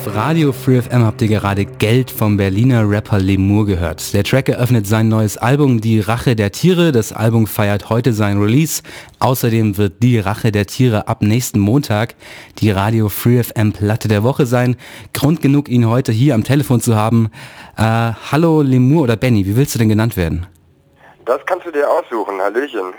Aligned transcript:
Auf 0.00 0.14
Radio 0.14 0.50
Free 0.50 0.80
FM 0.80 1.04
habt 1.04 1.20
ihr 1.20 1.28
gerade 1.28 1.66
Geld 1.66 2.10
vom 2.10 2.38
Berliner 2.38 2.88
Rapper 2.88 3.18
Lemur 3.18 3.66
gehört. 3.66 4.14
Der 4.14 4.24
Track 4.24 4.48
eröffnet 4.48 4.86
sein 4.86 5.08
neues 5.08 5.36
Album 5.36 5.82
Die 5.82 6.00
Rache 6.00 6.34
der 6.34 6.52
Tiere. 6.52 6.90
Das 6.90 7.12
Album 7.12 7.46
feiert 7.46 7.90
heute 7.90 8.14
sein 8.14 8.40
Release. 8.40 8.82
Außerdem 9.18 9.76
wird 9.76 10.02
Die 10.02 10.18
Rache 10.18 10.52
der 10.52 10.66
Tiere 10.66 11.06
ab 11.06 11.20
nächsten 11.20 11.58
Montag 11.58 12.14
die 12.60 12.70
Radio 12.70 13.10
Free 13.10 13.42
FM 13.42 13.74
Platte 13.74 14.08
der 14.08 14.22
Woche 14.22 14.46
sein. 14.46 14.76
Grund 15.12 15.42
genug, 15.42 15.68
ihn 15.68 15.86
heute 15.86 16.12
hier 16.12 16.34
am 16.34 16.44
Telefon 16.44 16.80
zu 16.80 16.96
haben. 16.96 17.30
Äh, 17.76 17.82
hallo 18.32 18.62
Lemur 18.62 19.02
oder 19.02 19.16
Benny, 19.16 19.44
wie 19.44 19.54
willst 19.54 19.74
du 19.74 19.80
denn 19.80 19.90
genannt 19.90 20.16
werden? 20.16 20.46
Das 21.26 21.40
kannst 21.44 21.66
du 21.66 21.72
dir 21.72 21.86
aussuchen, 21.86 22.40
Hallöchen 22.40 22.94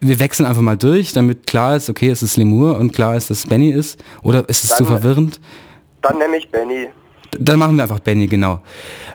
wir 0.00 0.20
wechseln 0.20 0.46
einfach 0.46 0.62
mal 0.62 0.76
durch, 0.76 1.12
damit 1.12 1.46
klar 1.46 1.76
ist, 1.76 1.90
okay, 1.90 2.08
es 2.08 2.22
ist 2.22 2.36
Lemur 2.36 2.78
und 2.78 2.92
klar 2.92 3.16
ist, 3.16 3.30
dass 3.30 3.40
es 3.40 3.46
Benny 3.46 3.70
ist? 3.70 4.02
Oder 4.22 4.48
ist 4.48 4.62
es 4.62 4.70
dann, 4.70 4.78
zu 4.78 4.84
verwirrend? 4.84 5.40
Dann 6.02 6.18
nenne 6.18 6.36
ich 6.36 6.50
Benny. 6.50 6.88
Dann 7.38 7.58
machen 7.58 7.76
wir 7.76 7.84
einfach 7.84 8.00
Benny, 8.00 8.26
genau. 8.26 8.60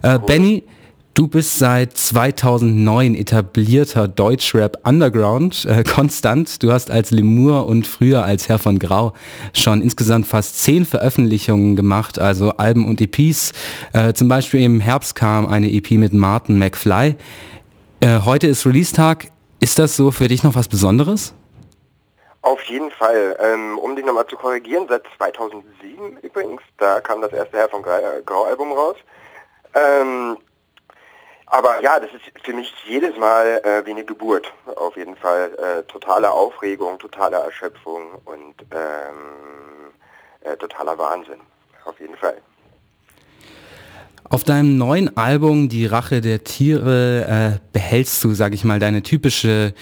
Äh, 0.02 0.18
Benny, 0.20 0.64
du 1.14 1.28
bist 1.28 1.60
seit 1.60 1.98
2009 1.98 3.14
etablierter 3.16 4.08
Deutschrap 4.08 4.80
Underground, 4.88 5.66
äh, 5.66 5.84
konstant. 5.84 6.64
Du 6.64 6.72
hast 6.72 6.90
als 6.90 7.12
Lemur 7.12 7.68
und 7.68 7.86
früher 7.86 8.24
als 8.24 8.50
Herr 8.50 8.58
von 8.58 8.80
Grau 8.80 9.14
schon 9.54 9.82
insgesamt 9.82 10.26
fast 10.26 10.64
zehn 10.64 10.86
Veröffentlichungen 10.86 11.76
gemacht, 11.76 12.18
also 12.18 12.52
Alben 12.52 12.86
und 12.88 13.02
EPs. 13.02 13.52
Äh, 13.94 14.14
zum 14.14 14.28
Beispiel 14.30 14.62
im 14.62 14.80
Herbst 14.80 15.14
kam 15.14 15.46
eine 15.46 15.72
EP 15.72 15.92
mit 15.92 16.14
Martin 16.14 16.58
McFly. 16.58 17.16
Äh, 18.00 18.20
heute 18.26 18.48
ist 18.48 18.66
Release-Tag. 18.66 19.32
Ist 19.60 19.78
das 19.80 19.96
so 19.96 20.12
für 20.12 20.28
dich 20.28 20.44
noch 20.44 20.56
was 20.56 20.68
Besonderes? 20.68 21.34
Auf 22.42 22.64
jeden 22.64 22.92
Fall. 22.92 23.38
Ähm, 23.40 23.78
um 23.80 23.96
dich 23.96 24.06
nochmal 24.06 24.28
zu 24.28 24.38
korrigieren, 24.38 24.88
seit 24.88 25.04
2007 25.18 26.18
übrigens, 26.22 26.62
da 26.78 27.02
kam 27.02 27.22
das 27.22 27.34
erste 27.34 27.58
Herr 27.58 27.70
vom 27.70 27.84
Grau-Album 27.84 28.72
raus. 28.72 28.98
Ähm, 29.74 30.38
aber 31.48 31.82
ja, 31.82 32.00
das 32.00 32.12
ist 32.12 32.24
für 32.44 32.54
mich 32.54 32.74
jedes 32.86 33.16
Mal 33.18 33.62
äh, 33.64 33.86
wie 33.86 33.92
eine 33.92 34.04
Geburt. 34.04 34.52
Auf 34.76 34.98
jeden 34.98 35.16
Fall 35.16 35.54
äh, 35.56 35.84
totale 35.84 36.30
Aufregung, 36.30 37.00
totale 37.00 37.38
Erschöpfung 37.38 38.22
und 38.26 38.56
ähm, 38.72 39.94
äh, 40.42 40.58
totaler 40.58 40.98
Wahnsinn. 40.98 41.40
Auf 41.86 42.00
jeden 42.00 42.18
Fall. 42.18 42.42
Auf 44.30 44.44
deinem 44.44 44.78
neuen 44.78 45.16
Album 45.16 45.70
Die 45.70 45.86
Rache 45.86 46.20
der 46.20 46.44
Tiere 46.44 47.56
äh, 47.56 47.60
behältst 47.72 48.22
du, 48.26 48.34
sag 48.34 48.54
ich 48.54 48.66
mal, 48.66 48.78
deine 48.78 49.02
typische 49.02 49.74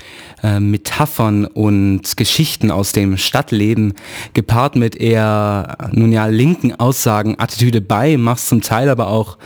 äh, 0.43 0.59
Metaphern 0.59 1.45
und 1.45 2.15
Geschichten 2.15 2.69
aus 2.69 2.91
dem 2.91 3.17
Stadtleben, 3.17 3.93
gepaart 4.35 4.75
mit 4.75 4.97
eher, 4.97 5.77
nun 5.93 6.11
ja, 6.11 6.27
linken 6.27 6.75
Aussagen, 6.75 7.39
Attitüde 7.39 7.81
bei, 7.81 8.17
machst 8.17 8.47
zum 8.47 8.61
Teil 8.61 8.89
aber 8.89 9.07
auch 9.07 9.39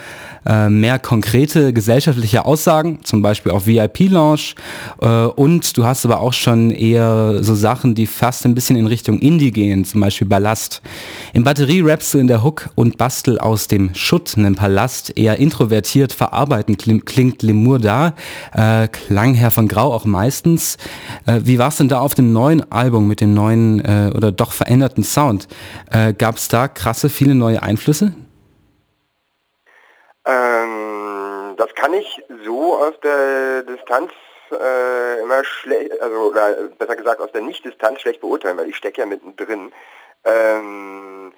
äh, 0.50 0.70
mehr 0.70 0.98
konkrete 0.98 1.74
gesellschaftliche 1.74 2.46
Aussagen, 2.46 3.00
zum 3.04 3.22
Beispiel 3.22 3.52
auf 3.52 3.68
VIP-Lounge. 3.68 4.56
Äh, 5.00 5.08
und 5.08 5.78
du 5.78 5.86
hast 5.86 6.06
aber 6.06 6.20
auch 6.20 6.34
schon 6.34 6.72
eher 6.72 7.44
so 7.44 7.54
Sachen, 7.54 7.94
die 7.94 8.08
fast 8.08 8.46
ein 8.46 8.56
bisschen 8.56 8.76
in 8.76 8.88
Richtung 8.88 9.20
Indie 9.20 9.52
gehen, 9.52 9.86
zum 9.86 10.02
Beispiel 10.02 10.28
Ballast. 10.28 10.82
In 11.34 11.44
Batterie 11.44 11.82
rappst 11.82 12.14
du 12.14 12.18
in 12.18 12.28
der 12.28 12.44
Hook 12.44 12.70
und 12.76 12.98
bastel 12.98 13.38
aus 13.38 13.68
dem 13.68 13.94
Schutt 13.94 14.38
einen 14.38 14.56
Palast. 14.56 15.18
Eher 15.18 15.38
introvertiert 15.38 16.14
verarbeiten 16.14 16.78
klingt 16.78 17.44
Lemur 17.44 17.80
da. 17.80 18.16
Äh, 18.54 18.88
klang 18.88 19.36
Herr 19.36 19.52
von 19.52 19.68
Grau 19.68 19.94
auch 19.94 20.06
meistens. 20.06 20.78
Wie 21.26 21.60
war 21.60 21.70
es 21.70 21.78
denn 21.78 21.90
da 21.90 22.00
auf 22.00 22.16
dem 22.16 22.34
neuen 22.34 22.72
Album 22.72 23.08
mit 23.08 23.22
dem 23.22 23.34
neuen 23.34 23.82
oder 23.82 24.32
doch 24.32 24.52
veränderten 24.52 25.04
Sound? 25.04 25.48
Äh, 25.92 26.14
Gab 26.14 26.38
es 26.38 26.48
da 26.48 26.68
krasse 26.68 27.10
viele 27.10 27.36
neue 27.36 27.62
Einflüsse? 27.62 28.14
Ähm, 30.26 31.56
das 31.58 31.74
kann 31.76 31.94
ich 31.94 32.24
so 32.46 32.76
aus 32.76 33.00
der 33.02 33.64
Distanz 33.64 34.12
äh, 34.52 35.22
immer 35.22 35.44
schlecht, 35.44 36.00
also 36.02 36.34
besser 36.78 36.96
gesagt 36.96 37.22
aus 37.22 37.32
der 37.32 37.42
Nicht-Distanz 37.42 38.02
schlecht 38.02 38.22
beurteilen, 38.22 38.58
weil 38.58 38.70
ich 38.70 38.78
stecke 38.78 39.02
ja 39.02 39.06
mittendrin. 39.06 39.72
Ähm, 40.26 41.34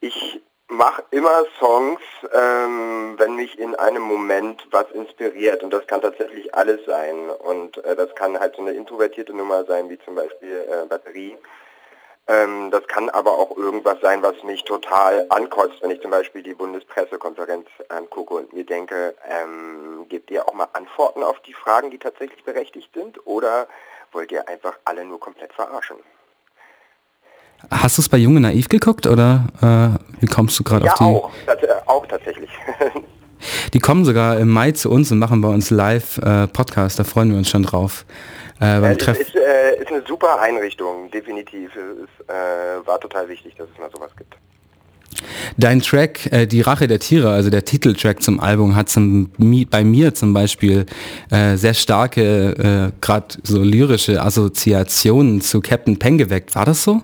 ich 0.00 0.40
mache 0.68 1.02
immer 1.10 1.44
Songs, 1.58 2.00
ähm, 2.32 3.14
wenn 3.18 3.36
mich 3.36 3.58
in 3.58 3.74
einem 3.74 4.02
Moment 4.02 4.66
was 4.70 4.90
inspiriert. 4.92 5.62
Und 5.62 5.72
das 5.72 5.86
kann 5.86 6.02
tatsächlich 6.02 6.54
alles 6.54 6.84
sein. 6.84 7.30
Und 7.30 7.82
äh, 7.84 7.96
das 7.96 8.14
kann 8.14 8.38
halt 8.38 8.56
so 8.56 8.62
eine 8.62 8.72
introvertierte 8.72 9.34
Nummer 9.34 9.64
sein, 9.64 9.88
wie 9.88 9.98
zum 10.00 10.14
Beispiel 10.14 10.66
äh, 10.70 10.86
Batterie 10.86 11.36
ähm, 12.28 12.70
das 12.70 12.86
kann 12.86 13.08
aber 13.08 13.32
auch 13.32 13.56
irgendwas 13.56 14.00
sein, 14.02 14.22
was 14.22 14.42
mich 14.44 14.62
total 14.64 15.24
ankotzt, 15.30 15.76
wenn 15.80 15.90
ich 15.90 16.02
zum 16.02 16.10
Beispiel 16.10 16.42
die 16.42 16.52
Bundespressekonferenz 16.52 17.66
angucke 17.88 18.34
und 18.34 18.52
mir 18.52 18.64
denke, 18.64 19.14
ähm, 19.26 20.06
gebt 20.10 20.30
ihr 20.30 20.46
auch 20.46 20.52
mal 20.52 20.68
Antworten 20.74 21.22
auf 21.22 21.40
die 21.40 21.54
Fragen, 21.54 21.90
die 21.90 21.98
tatsächlich 21.98 22.44
berechtigt 22.44 22.90
sind, 22.94 23.26
oder 23.26 23.66
wollt 24.12 24.30
ihr 24.30 24.46
einfach 24.46 24.74
alle 24.84 25.06
nur 25.06 25.18
komplett 25.18 25.54
verarschen? 25.54 25.96
Hast 27.70 27.96
du 27.96 28.02
es 28.02 28.08
bei 28.10 28.18
Junge 28.18 28.40
Naiv 28.40 28.68
geguckt 28.68 29.06
oder 29.06 29.46
äh, 29.62 30.20
wie 30.20 30.26
kommst 30.26 30.58
du 30.58 30.64
gerade 30.64 30.84
ja, 30.84 30.92
auf 30.92 30.98
die? 30.98 31.04
Auch, 31.04 31.30
äh, 31.46 31.74
auch 31.86 32.06
tatsächlich. 32.06 32.50
die 33.72 33.80
kommen 33.80 34.04
sogar 34.04 34.38
im 34.38 34.50
Mai 34.50 34.72
zu 34.72 34.90
uns 34.90 35.10
und 35.10 35.18
machen 35.18 35.40
bei 35.40 35.48
uns 35.48 35.70
live 35.70 36.18
äh, 36.18 36.46
Podcast, 36.46 36.98
da 36.98 37.04
freuen 37.04 37.30
wir 37.30 37.38
uns 37.38 37.48
schon 37.48 37.62
drauf. 37.62 38.04
Äh, 38.60 38.80
beim 38.80 38.98
Treff 38.98 39.20
ist, 39.20 39.34
äh, 39.34 39.80
ist, 39.80 39.88
eine 39.88 40.02
super 40.06 40.40
Einrichtung, 40.40 41.10
definitiv. 41.10 41.70
Es 41.76 42.04
ist, 42.04 42.28
äh, 42.28 42.86
war 42.86 43.00
total 43.00 43.28
wichtig, 43.28 43.54
dass 43.56 43.68
es 43.72 43.78
mal 43.78 43.90
sowas 43.90 44.10
gibt. 44.16 44.34
Dein 45.56 45.80
Track, 45.80 46.32
äh, 46.32 46.46
Die 46.46 46.60
Rache 46.60 46.86
der 46.86 46.98
Tiere, 46.98 47.30
also 47.30 47.50
der 47.50 47.64
Titeltrack 47.64 48.22
zum 48.22 48.40
Album, 48.40 48.76
hat 48.76 48.88
zum, 48.88 49.30
bei 49.70 49.84
mir 49.84 50.14
zum 50.14 50.34
Beispiel 50.34 50.86
äh, 51.30 51.56
sehr 51.56 51.74
starke, 51.74 52.92
äh, 52.92 53.00
gerade 53.00 53.26
so 53.42 53.62
lyrische 53.62 54.20
Assoziationen 54.20 55.40
zu 55.40 55.60
Captain 55.60 55.98
Pen 55.98 56.18
geweckt. 56.18 56.54
War 56.54 56.64
das 56.64 56.82
so? 56.82 57.02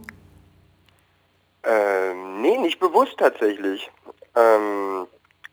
Ähm, 1.64 2.42
nee, 2.42 2.58
nicht 2.58 2.78
bewusst 2.78 3.14
tatsächlich. 3.18 3.90
Ähm, 4.36 5.06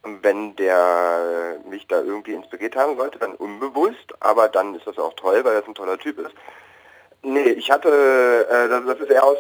wenn 0.04 0.56
der 0.56 1.58
mich 1.70 1.88
da 1.88 2.02
irgendwie 2.02 2.34
inspiriert 2.34 2.76
haben 2.76 2.98
sollte, 2.98 3.20
dann 3.20 3.36
unbewusst, 3.36 4.14
aber 4.20 4.50
dann 4.50 4.76
ist 4.76 4.88
das 4.88 4.98
auch 4.98 5.14
toll, 5.14 5.44
weil 5.44 5.56
das 5.56 5.68
ein 5.68 5.76
toller 5.76 5.98
Typ 5.98 6.20
ist. 6.20 6.34
Nee, 7.24 7.52
ich 7.52 7.70
hatte, 7.70 8.48
äh, 8.50 8.68
das, 8.68 8.86
das, 8.86 9.00
ist 9.00 9.12
eher 9.12 9.24
aus, 9.24 9.38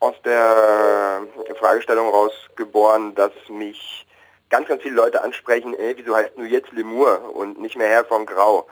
aus 0.00 0.14
der 0.24 1.22
Fragestellung 1.60 2.08
rausgeboren, 2.08 3.14
dass 3.14 3.32
mich 3.48 4.06
ganz, 4.50 4.66
ganz 4.66 4.82
viele 4.82 4.96
Leute 4.96 5.22
ansprechen, 5.22 5.74
ey, 5.74 5.96
wieso 5.96 6.16
heißt 6.16 6.32
du 6.36 6.42
jetzt 6.42 6.72
Lemur 6.72 7.34
und 7.34 7.60
nicht 7.60 7.76
mehr 7.76 7.88
Herr 7.88 8.04
von 8.04 8.26
Grau? 8.26 8.66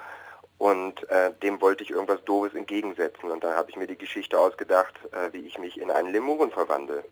Und 0.59 1.09
äh, 1.09 1.33
dem 1.43 1.61
wollte 1.63 1.83
ich 1.85 1.91
irgendwas 1.91 2.23
Doofes 2.25 2.55
entgegensetzen. 2.55 3.31
Und 3.31 3.43
dann 3.43 3.55
habe 3.55 3.71
ich 3.71 3.77
mir 3.77 3.87
die 3.87 3.97
Geschichte 3.97 4.39
ausgedacht, 4.39 4.93
äh, 5.13 5.33
wie 5.33 5.47
ich 5.47 5.59
mich 5.59 5.81
in 5.81 5.91
einen 5.91 6.13
Lemuren 6.13 6.51
verwandle. 6.51 7.03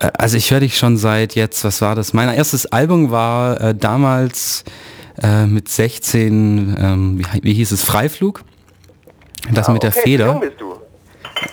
Äh, 0.00 0.10
also 0.18 0.36
ich 0.36 0.50
höre 0.50 0.60
dich 0.60 0.76
schon 0.76 0.96
seit 0.96 1.34
jetzt, 1.34 1.64
was 1.64 1.80
war 1.82 1.94
das? 1.94 2.12
Mein 2.12 2.28
erstes 2.28 2.66
Album 2.66 3.10
war 3.10 3.60
äh, 3.60 3.74
damals 3.74 4.64
äh, 5.22 5.46
mit 5.46 5.68
16, 5.68 6.76
ähm, 6.78 7.18
wie, 7.18 7.44
wie, 7.44 7.54
hieß 7.54 7.72
es, 7.72 7.84
Freiflug? 7.84 8.44
Das 9.52 9.68
ah, 9.68 9.72
mit 9.72 9.82
der 9.82 9.92
Feder. 9.92 10.34
Bist 10.34 10.60
du? 10.60 10.76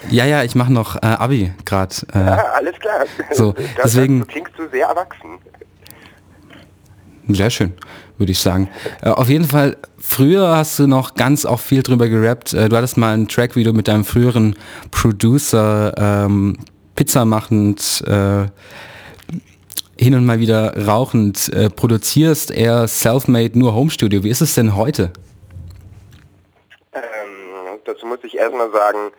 Ja, 0.10 0.26
ja, 0.26 0.44
ich 0.44 0.56
mache 0.56 0.72
noch 0.72 0.96
äh, 0.98 1.08
Abi 1.08 1.52
gerade. 1.66 1.96
Äh, 2.14 2.20
ja, 2.20 2.44
alles 2.56 2.76
klar. 2.80 3.06
So, 3.32 3.54
das, 3.54 3.66
deswegen. 3.84 4.20
Du 4.20 4.26
klingst 4.26 4.54
du 4.58 4.70
sehr 4.70 4.88
erwachsen. 4.88 5.40
Sehr 7.28 7.50
schön, 7.50 7.74
würde 8.18 8.32
ich 8.32 8.40
sagen. 8.40 8.70
Äh, 9.02 9.10
auf 9.10 9.30
jeden 9.30 9.46
Fall, 9.46 9.78
früher 10.00 10.56
hast 10.56 10.80
du 10.80 10.88
noch 10.88 11.14
ganz 11.14 11.46
auch 11.46 11.60
viel 11.60 11.84
drüber 11.84 12.08
gerappt. 12.08 12.54
Äh, 12.54 12.70
du 12.70 12.76
hattest 12.76 12.98
mal 12.98 13.14
einen 13.14 13.28
Track, 13.28 13.56
wie 13.56 13.64
du 13.64 13.74
mit 13.74 13.88
deinem 13.88 14.04
früheren 14.04 14.56
Producer 14.92 15.94
ähm, 15.98 16.58
Pizza 17.00 17.24
machend, 17.24 18.04
äh, 18.08 18.48
hin 19.98 20.16
und 20.16 20.26
mal 20.26 20.40
wieder 20.40 20.86
rauchend 20.86 21.48
äh, 21.54 21.70
produzierst, 21.70 22.52
eher 22.52 22.90
self-made, 22.90 23.58
nur 23.58 23.74
Homestudio. 23.74 24.22
Wie 24.26 24.30
ist 24.30 24.42
es 24.42 24.54
denn 24.54 24.76
heute? 24.76 25.14
Ähm, 26.92 27.80
dazu 27.86 28.06
muss 28.06 28.20
ich 28.24 28.36
erstmal 28.36 28.70
sagen, 28.72 29.14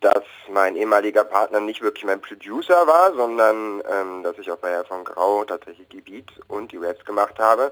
dass 0.00 0.24
mein 0.52 0.74
ehemaliger 0.74 1.22
Partner 1.22 1.60
nicht 1.60 1.80
wirklich 1.80 2.04
mein 2.04 2.20
Producer 2.20 2.88
war, 2.88 3.14
sondern 3.14 3.80
ähm, 3.88 4.24
dass 4.24 4.36
ich 4.38 4.50
auch 4.50 4.58
bei 4.58 4.70
Herr 4.70 4.84
von 4.84 5.04
Grau 5.04 5.44
tatsächlich 5.44 5.86
die 5.90 6.00
Beats 6.00 6.32
und 6.48 6.72
die 6.72 6.78
Raps 6.78 7.04
gemacht 7.04 7.38
habe. 7.38 7.70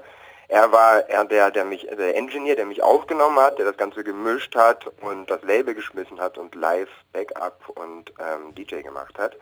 Er 0.51 0.69
war 0.69 1.07
er 1.07 1.23
der, 1.23 1.49
der 1.49 1.63
mich, 1.63 1.87
der 1.87 2.13
Engineer, 2.17 2.57
der 2.57 2.65
mich 2.65 2.83
aufgenommen 2.83 3.39
hat, 3.39 3.57
der 3.57 3.63
das 3.63 3.77
Ganze 3.77 4.03
gemischt 4.03 4.53
hat 4.53 4.85
und 4.99 5.31
das 5.31 5.41
Label 5.43 5.73
geschmissen 5.73 6.19
hat 6.19 6.37
und 6.37 6.55
live 6.55 6.89
Backup 7.13 7.69
und 7.69 8.11
ähm, 8.19 8.53
DJ 8.53 8.81
gemacht 8.81 9.17
hat. 9.17 9.37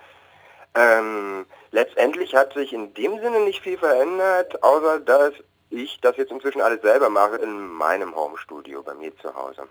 Ähm, 0.76 1.48
letztendlich 1.72 2.36
hat 2.36 2.54
sich 2.54 2.74
in 2.74 2.94
dem 2.94 3.20
Sinne 3.22 3.40
nicht 3.40 3.64
viel 3.64 3.80
verändert, 3.80 4.62
außer 4.62 5.00
dass 5.00 5.34
ich 5.72 6.00
das 6.00 6.16
jetzt 6.18 6.32
inzwischen 6.32 6.62
alles 6.62 6.84
selber 6.84 7.10
mache 7.10 7.38
in 7.38 7.70
meinem 7.70 8.16
Homestudio 8.16 8.84
bei 8.84 8.94
mir 8.94 9.12
zu 9.18 9.34
Hause. 9.34 9.64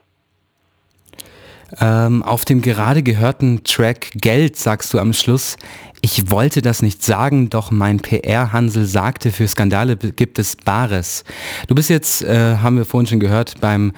Ähm, 1.80 2.22
auf 2.22 2.44
dem 2.44 2.62
gerade 2.62 3.02
gehörten 3.02 3.62
Track 3.64 4.10
Geld 4.14 4.56
sagst 4.56 4.94
du 4.94 4.98
am 4.98 5.12
Schluss, 5.12 5.56
ich 6.00 6.30
wollte 6.30 6.62
das 6.62 6.80
nicht 6.80 7.02
sagen, 7.02 7.50
doch 7.50 7.70
mein 7.70 7.98
PR-Hansel 7.98 8.86
sagte, 8.86 9.32
für 9.32 9.48
Skandale 9.48 9.96
gibt 9.96 10.38
es 10.38 10.56
Bares. 10.56 11.24
Du 11.66 11.74
bist 11.74 11.90
jetzt, 11.90 12.22
äh, 12.22 12.56
haben 12.58 12.76
wir 12.76 12.84
vorhin 12.84 13.06
schon 13.06 13.20
gehört, 13.20 13.60
beim 13.60 13.92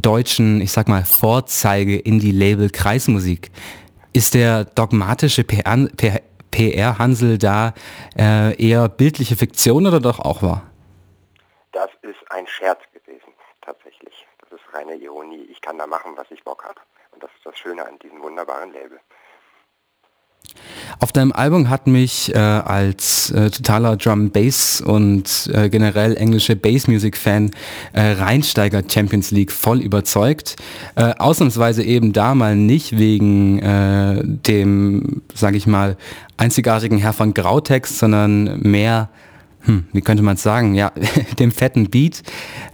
deutschen, 0.00 0.60
ich 0.60 0.70
sag 0.70 0.88
mal, 0.88 1.04
Vorzeige-Indie-Label 1.04 2.70
Kreismusik. 2.70 3.50
Ist 4.12 4.34
der 4.34 4.64
dogmatische 4.64 5.44
PR-Hansel 5.44 7.38
da 7.38 7.74
äh, 8.18 8.62
eher 8.62 8.88
bildliche 8.88 9.36
Fiktion 9.36 9.86
oder 9.86 10.00
doch 10.00 10.20
auch 10.20 10.42
wahr? 10.42 10.62
Das 11.72 11.90
ist 12.02 12.30
ein 12.30 12.46
Scherz 12.46 12.80
gewesen, 12.92 13.32
tatsächlich. 13.62 14.26
Das 14.40 14.52
ist 14.52 14.74
reine 14.74 14.94
Ironie. 14.94 15.46
Ich 15.50 15.60
kann 15.60 15.78
da 15.78 15.86
machen, 15.86 16.12
was 16.16 16.26
ich 16.30 16.44
Bock 16.44 16.64
habe. 16.64 16.80
Das 17.46 17.56
Schöne 17.58 17.86
an 17.86 17.96
diesem 18.02 18.20
wunderbaren 18.22 18.72
Label. 18.72 18.98
Auf 20.98 21.12
deinem 21.12 21.30
Album 21.30 21.70
hat 21.70 21.86
mich 21.86 22.34
äh, 22.34 22.38
als 22.38 23.30
äh, 23.30 23.50
totaler 23.50 23.96
Drum 23.96 24.30
Bass 24.30 24.80
und 24.80 25.48
äh, 25.54 25.68
generell 25.68 26.16
englische 26.16 26.56
Bass 26.56 26.88
Music 26.88 27.16
Fan 27.16 27.52
äh, 27.92 28.12
Rheinsteiger 28.12 28.82
Champions 28.92 29.30
League 29.30 29.52
voll 29.52 29.80
überzeugt. 29.80 30.56
Äh, 30.96 31.14
ausnahmsweise 31.18 31.84
eben 31.84 32.12
da 32.12 32.34
mal 32.34 32.56
nicht 32.56 32.98
wegen 32.98 33.60
äh, 33.60 34.22
dem, 34.24 35.22
sage 35.32 35.56
ich 35.56 35.68
mal, 35.68 35.96
einzigartigen 36.38 36.98
Herr 36.98 37.12
von 37.12 37.32
Grautext, 37.32 38.00
sondern 38.00 38.58
mehr 38.60 39.08
hm, 39.66 39.88
wie 39.92 40.00
könnte 40.00 40.22
man 40.22 40.36
es 40.36 40.42
sagen, 40.42 40.74
ja, 40.74 40.92
dem 41.38 41.50
fetten 41.50 41.90
Beat, 41.90 42.22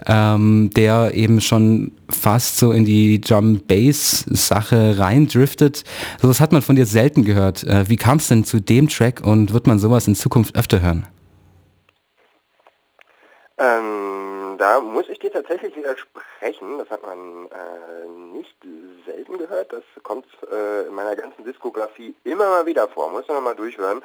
ähm, 0.07 0.71
der 0.77 1.15
eben 1.15 1.41
schon 1.41 1.93
fast 2.11 2.59
so 2.59 2.71
in 2.73 2.85
die 2.85 3.21
Drum-Bass-Sache 3.21 4.99
reindriftet. 4.99 5.85
So 6.21 6.29
das 6.29 6.41
hat 6.41 6.53
man 6.53 6.61
von 6.61 6.77
dir 6.77 6.87
selten 6.87 7.25
gehört. 7.25 7.65
Äh, 7.65 7.89
wie 7.89 7.97
kam 7.97 8.19
es 8.19 8.29
denn 8.29 8.45
zu 8.45 8.61
dem 8.61 8.89
Track 8.89 9.23
und 9.25 9.55
wird 9.55 9.67
man 9.67 9.79
sowas 9.79 10.07
in 10.07 10.15
Zukunft 10.15 10.55
öfter 10.55 10.83
hören? 10.83 11.07
Ähm, 13.57 14.57
da 14.59 14.81
muss 14.81 15.09
ich 15.09 15.19
dir 15.19 15.33
tatsächlich 15.33 15.75
widersprechen. 15.75 16.77
Das 16.79 16.91
hat 16.91 17.03
man 17.03 17.47
äh, 17.47 18.37
nicht 18.37 18.57
selten 19.07 19.39
gehört. 19.39 19.73
Das 19.73 19.83
kommt 20.03 20.27
äh, 20.51 20.89
in 20.89 20.95
meiner 20.95 21.17
ganzen 21.17 21.45
Diskografie 21.45 22.15
immer 22.25 22.49
mal 22.49 22.67
wieder 22.67 22.87
vor. 22.89 23.11
Muss 23.11 23.29
man 23.29 23.43
mal 23.43 23.55
durchhören. 23.55 24.03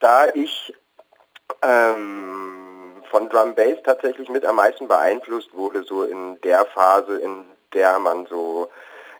Da 0.00 0.26
ich 0.34 0.74
ähm, 1.62 3.02
von 3.10 3.28
Drum 3.28 3.54
Bass 3.54 3.78
tatsächlich 3.84 4.28
mit 4.28 4.44
am 4.44 4.56
meisten 4.56 4.88
beeinflusst 4.88 5.54
wurde, 5.54 5.82
so 5.82 6.04
in 6.04 6.40
der 6.40 6.64
Phase, 6.66 7.18
in 7.18 7.44
der 7.74 7.98
man 7.98 8.26
so 8.26 8.70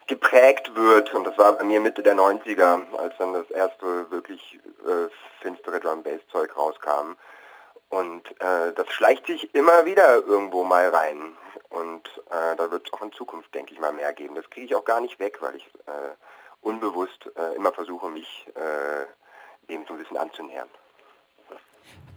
geprägt 0.06 0.74
wird. 0.74 1.12
Und 1.14 1.24
das 1.24 1.36
war 1.38 1.52
bei 1.52 1.64
mir 1.64 1.80
Mitte 1.80 2.02
der 2.02 2.14
90er, 2.14 2.80
als 2.96 3.14
dann 3.18 3.34
das 3.34 3.50
erste 3.50 4.10
wirklich 4.10 4.58
äh, 4.86 5.08
finstere 5.40 5.80
Drum 5.80 6.02
Bass 6.02 6.20
Zeug 6.30 6.56
rauskam. 6.56 7.16
Und 7.88 8.26
äh, 8.40 8.72
das 8.74 8.88
schleicht 8.88 9.26
sich 9.26 9.54
immer 9.54 9.84
wieder 9.84 10.14
irgendwo 10.16 10.64
mal 10.64 10.88
rein. 10.88 11.36
Und 11.68 12.08
äh, 12.30 12.56
da 12.56 12.70
wird 12.70 12.86
es 12.86 12.92
auch 12.94 13.02
in 13.02 13.12
Zukunft, 13.12 13.54
denke 13.54 13.74
ich 13.74 13.80
mal, 13.80 13.92
mehr 13.92 14.12
geben. 14.12 14.34
Das 14.34 14.48
kriege 14.48 14.66
ich 14.66 14.74
auch 14.74 14.84
gar 14.84 15.00
nicht 15.00 15.18
weg, 15.18 15.38
weil 15.40 15.56
ich 15.56 15.66
äh, 15.86 16.14
unbewusst 16.62 17.30
äh, 17.36 17.54
immer 17.54 17.72
versuche, 17.72 18.08
mich 18.08 18.46
äh, 18.54 19.06
dem 19.70 19.84
so 19.86 19.92
ein 19.92 19.98
bisschen 19.98 20.16
anzunähern. 20.16 20.68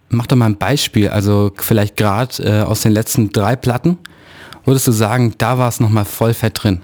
Mach 0.08 0.26
doch 0.26 0.36
mal 0.36 0.46
ein 0.46 0.58
Beispiel, 0.58 1.08
also 1.08 1.50
vielleicht 1.56 1.96
gerade 1.96 2.42
äh, 2.42 2.62
aus 2.62 2.82
den 2.82 2.92
letzten 2.92 3.30
drei 3.32 3.56
Platten, 3.56 3.98
würdest 4.64 4.86
du 4.86 4.92
sagen, 4.92 5.34
da 5.38 5.58
war 5.58 5.68
es 5.68 5.80
nochmal 5.80 6.04
voll 6.04 6.34
fett 6.34 6.62
drin? 6.62 6.82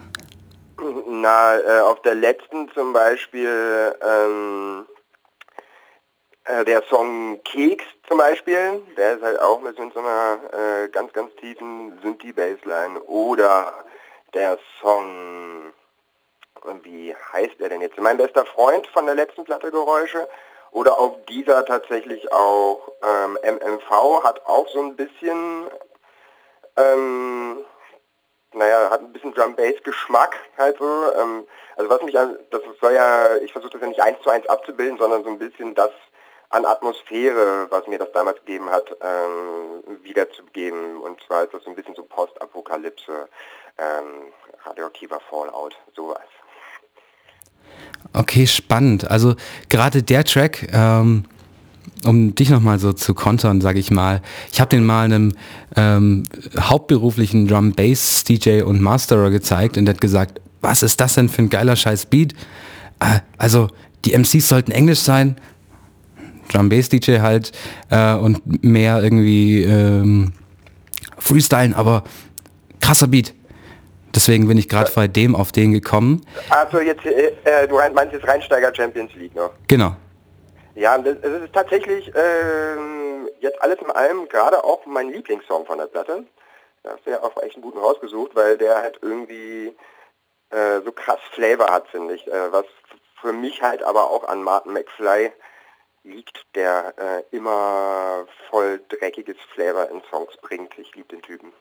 Na, 1.06 1.58
äh, 1.58 1.80
auf 1.80 2.02
der 2.02 2.16
letzten 2.16 2.68
zum 2.72 2.92
Beispiel 2.92 3.94
ähm, 4.02 4.86
äh, 6.44 6.64
der 6.64 6.82
Song 6.90 7.40
Keks 7.44 7.84
zum 8.08 8.18
Beispiel, 8.18 8.82
der 8.96 9.14
ist 9.14 9.22
halt 9.22 9.40
auch 9.40 9.60
mit 9.60 9.76
so 9.76 9.82
einer 9.82 10.38
äh, 10.52 10.88
ganz, 10.88 11.12
ganz 11.12 11.34
tiefen 11.36 11.98
Synthie-Bassline. 12.02 13.00
Oder 13.04 13.72
der 14.34 14.58
Song, 14.80 15.72
wie 16.82 17.14
heißt 17.32 17.60
er 17.60 17.68
denn 17.68 17.80
jetzt? 17.80 17.98
Mein 17.98 18.16
bester 18.16 18.44
Freund 18.44 18.86
von 18.88 19.06
der 19.06 19.14
letzten 19.14 19.44
Platte 19.44 19.70
Geräusche 19.70 20.28
oder 20.72 20.98
auf 20.98 21.24
dieser 21.28 21.64
tatsächlich 21.64 22.32
auch 22.32 22.90
ähm, 23.02 23.38
MMV 23.42 24.24
hat 24.24 24.44
auch 24.46 24.66
so 24.68 24.80
ein 24.80 24.96
bisschen, 24.96 25.66
ähm, 26.76 27.58
naja, 28.54 28.90
hat 28.90 29.02
ein 29.02 29.12
bisschen 29.12 29.34
Drum 29.34 29.54
Bass 29.54 29.82
Geschmack 29.84 30.34
halt 30.56 30.78
so. 30.78 31.12
Ähm, 31.14 31.46
also 31.76 31.90
was 31.90 32.02
mich, 32.02 32.14
das 32.14 32.62
soll 32.80 32.94
ja, 32.94 33.36
ich 33.36 33.52
versuche 33.52 33.72
das 33.72 33.82
ja 33.82 33.88
nicht 33.88 34.02
eins 34.02 34.20
zu 34.22 34.30
eins 34.30 34.46
abzubilden, 34.48 34.98
sondern 34.98 35.22
so 35.24 35.30
ein 35.30 35.38
bisschen 35.38 35.74
das 35.74 35.90
an 36.48 36.64
Atmosphäre, 36.64 37.66
was 37.70 37.86
mir 37.86 37.98
das 37.98 38.12
damals 38.12 38.38
gegeben 38.40 38.70
hat, 38.70 38.96
ähm, 39.00 39.82
wiederzugeben. 40.02 41.00
Und 41.00 41.22
zwar 41.22 41.44
ist 41.44 41.54
das 41.54 41.64
so 41.64 41.70
ein 41.70 41.76
bisschen 41.76 41.94
so 41.94 42.02
Postapokalypse, 42.04 43.28
ähm, 43.78 44.32
radioaktiver 44.64 45.20
Fallout, 45.20 45.74
sowas. 45.94 46.28
Okay, 48.12 48.46
spannend. 48.46 49.10
Also 49.10 49.34
gerade 49.68 50.02
der 50.02 50.24
Track, 50.24 50.68
ähm, 50.72 51.24
um 52.04 52.34
dich 52.34 52.50
nochmal 52.50 52.78
so 52.78 52.92
zu 52.92 53.14
kontern, 53.14 53.60
sage 53.60 53.78
ich 53.78 53.90
mal. 53.90 54.20
Ich 54.52 54.60
habe 54.60 54.68
den 54.68 54.84
mal 54.84 55.04
einem 55.04 55.32
ähm, 55.76 56.24
hauptberuflichen 56.58 57.46
Drum 57.48 57.72
Bass 57.72 58.24
DJ 58.24 58.62
und 58.62 58.80
Masterer 58.80 59.30
gezeigt 59.30 59.78
und 59.78 59.86
der 59.86 59.94
hat 59.94 60.00
gesagt, 60.00 60.40
was 60.60 60.82
ist 60.82 61.00
das 61.00 61.14
denn 61.14 61.28
für 61.28 61.42
ein 61.42 61.50
geiler 61.50 61.76
scheiß 61.76 62.06
Beat? 62.06 62.34
Äh, 63.00 63.20
also 63.38 63.68
die 64.04 64.12
MCs 64.12 64.48
sollten 64.48 64.72
Englisch 64.72 65.00
sein, 65.00 65.36
Drum 66.50 66.68
Bass 66.68 66.88
DJ 66.88 67.20
halt 67.20 67.52
äh, 67.88 68.14
und 68.14 68.62
mehr 68.64 69.02
irgendwie 69.02 69.62
ähm, 69.62 70.32
freestylen, 71.18 71.72
aber 71.72 72.04
krasser 72.80 73.06
Beat. 73.06 73.32
Deswegen 74.14 74.46
bin 74.48 74.58
ich 74.58 74.68
gerade 74.68 74.90
bei 74.94 75.08
dem 75.08 75.34
auf 75.34 75.52
den 75.52 75.72
gekommen. 75.72 76.26
Also 76.50 76.80
jetzt, 76.80 77.04
äh, 77.04 77.32
äh 77.44 77.66
du 77.66 77.76
meinst 77.76 78.12
jetzt 78.12 78.26
Rheinsteiger 78.26 78.74
Champions 78.74 79.12
League, 79.14 79.34
ne? 79.34 79.50
Genau. 79.68 79.96
Ja, 80.74 80.96
es 80.96 81.16
ist 81.16 81.52
tatsächlich 81.52 82.14
äh, 82.14 82.76
jetzt 83.40 83.60
alles 83.62 83.78
in 83.80 83.90
allem 83.90 84.28
gerade 84.28 84.62
auch 84.64 84.84
mein 84.86 85.10
Lieblingssong 85.10 85.66
von 85.66 85.78
der 85.78 85.86
Platte. 85.86 86.24
Da 86.82 86.92
hast 86.92 87.06
du 87.06 87.10
ja 87.10 87.22
auch 87.22 87.36
echt 87.42 87.56
einen 87.56 87.62
guten 87.62 87.78
rausgesucht, 87.78 88.34
weil 88.34 88.56
der 88.56 88.76
halt 88.76 88.98
irgendwie 89.02 89.74
äh, 90.50 90.80
so 90.84 90.92
krass 90.92 91.20
Flavor 91.32 91.70
hat, 91.70 91.88
finde 91.88 92.14
ich. 92.14 92.26
Äh, 92.26 92.52
was 92.52 92.66
für 93.20 93.32
mich 93.32 93.62
halt 93.62 93.82
aber 93.82 94.10
auch 94.10 94.24
an 94.24 94.42
Martin 94.42 94.72
McFly 94.72 95.32
liegt, 96.04 96.44
der 96.54 96.94
äh, 96.96 97.36
immer 97.36 98.26
voll 98.50 98.80
dreckiges 98.88 99.36
Flavor 99.54 99.88
in 99.90 100.02
Songs 100.10 100.36
bringt. 100.38 100.76
Ich 100.78 100.94
liebe 100.94 101.08
den 101.08 101.22
Typen. 101.22 101.52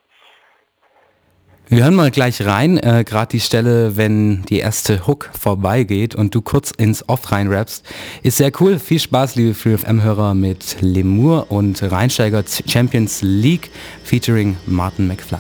Wir 1.67 1.83
hören 1.85 1.95
mal 1.95 2.11
gleich 2.11 2.45
rein, 2.45 2.77
äh, 2.77 3.05
gerade 3.05 3.31
die 3.31 3.39
Stelle, 3.39 3.95
wenn 3.95 4.43
die 4.43 4.59
erste 4.59 5.07
Hook 5.07 5.29
vorbeigeht 5.39 6.15
und 6.15 6.35
du 6.35 6.41
kurz 6.41 6.71
ins 6.71 7.07
Off 7.07 7.31
rein 7.31 7.47
rappst. 7.47 7.85
Ist 8.23 8.37
sehr 8.37 8.51
cool. 8.59 8.77
Viel 8.77 8.99
Spaß, 8.99 9.35
liebe 9.35 9.53
Free 9.53 9.77
FM-Hörer, 9.77 10.33
mit 10.33 10.77
Lemur 10.81 11.49
und 11.49 11.81
Rheinsteiger 11.81 12.43
Champions 12.67 13.21
League 13.21 13.69
featuring 14.03 14.57
Martin 14.65 15.07
McFly. 15.07 15.39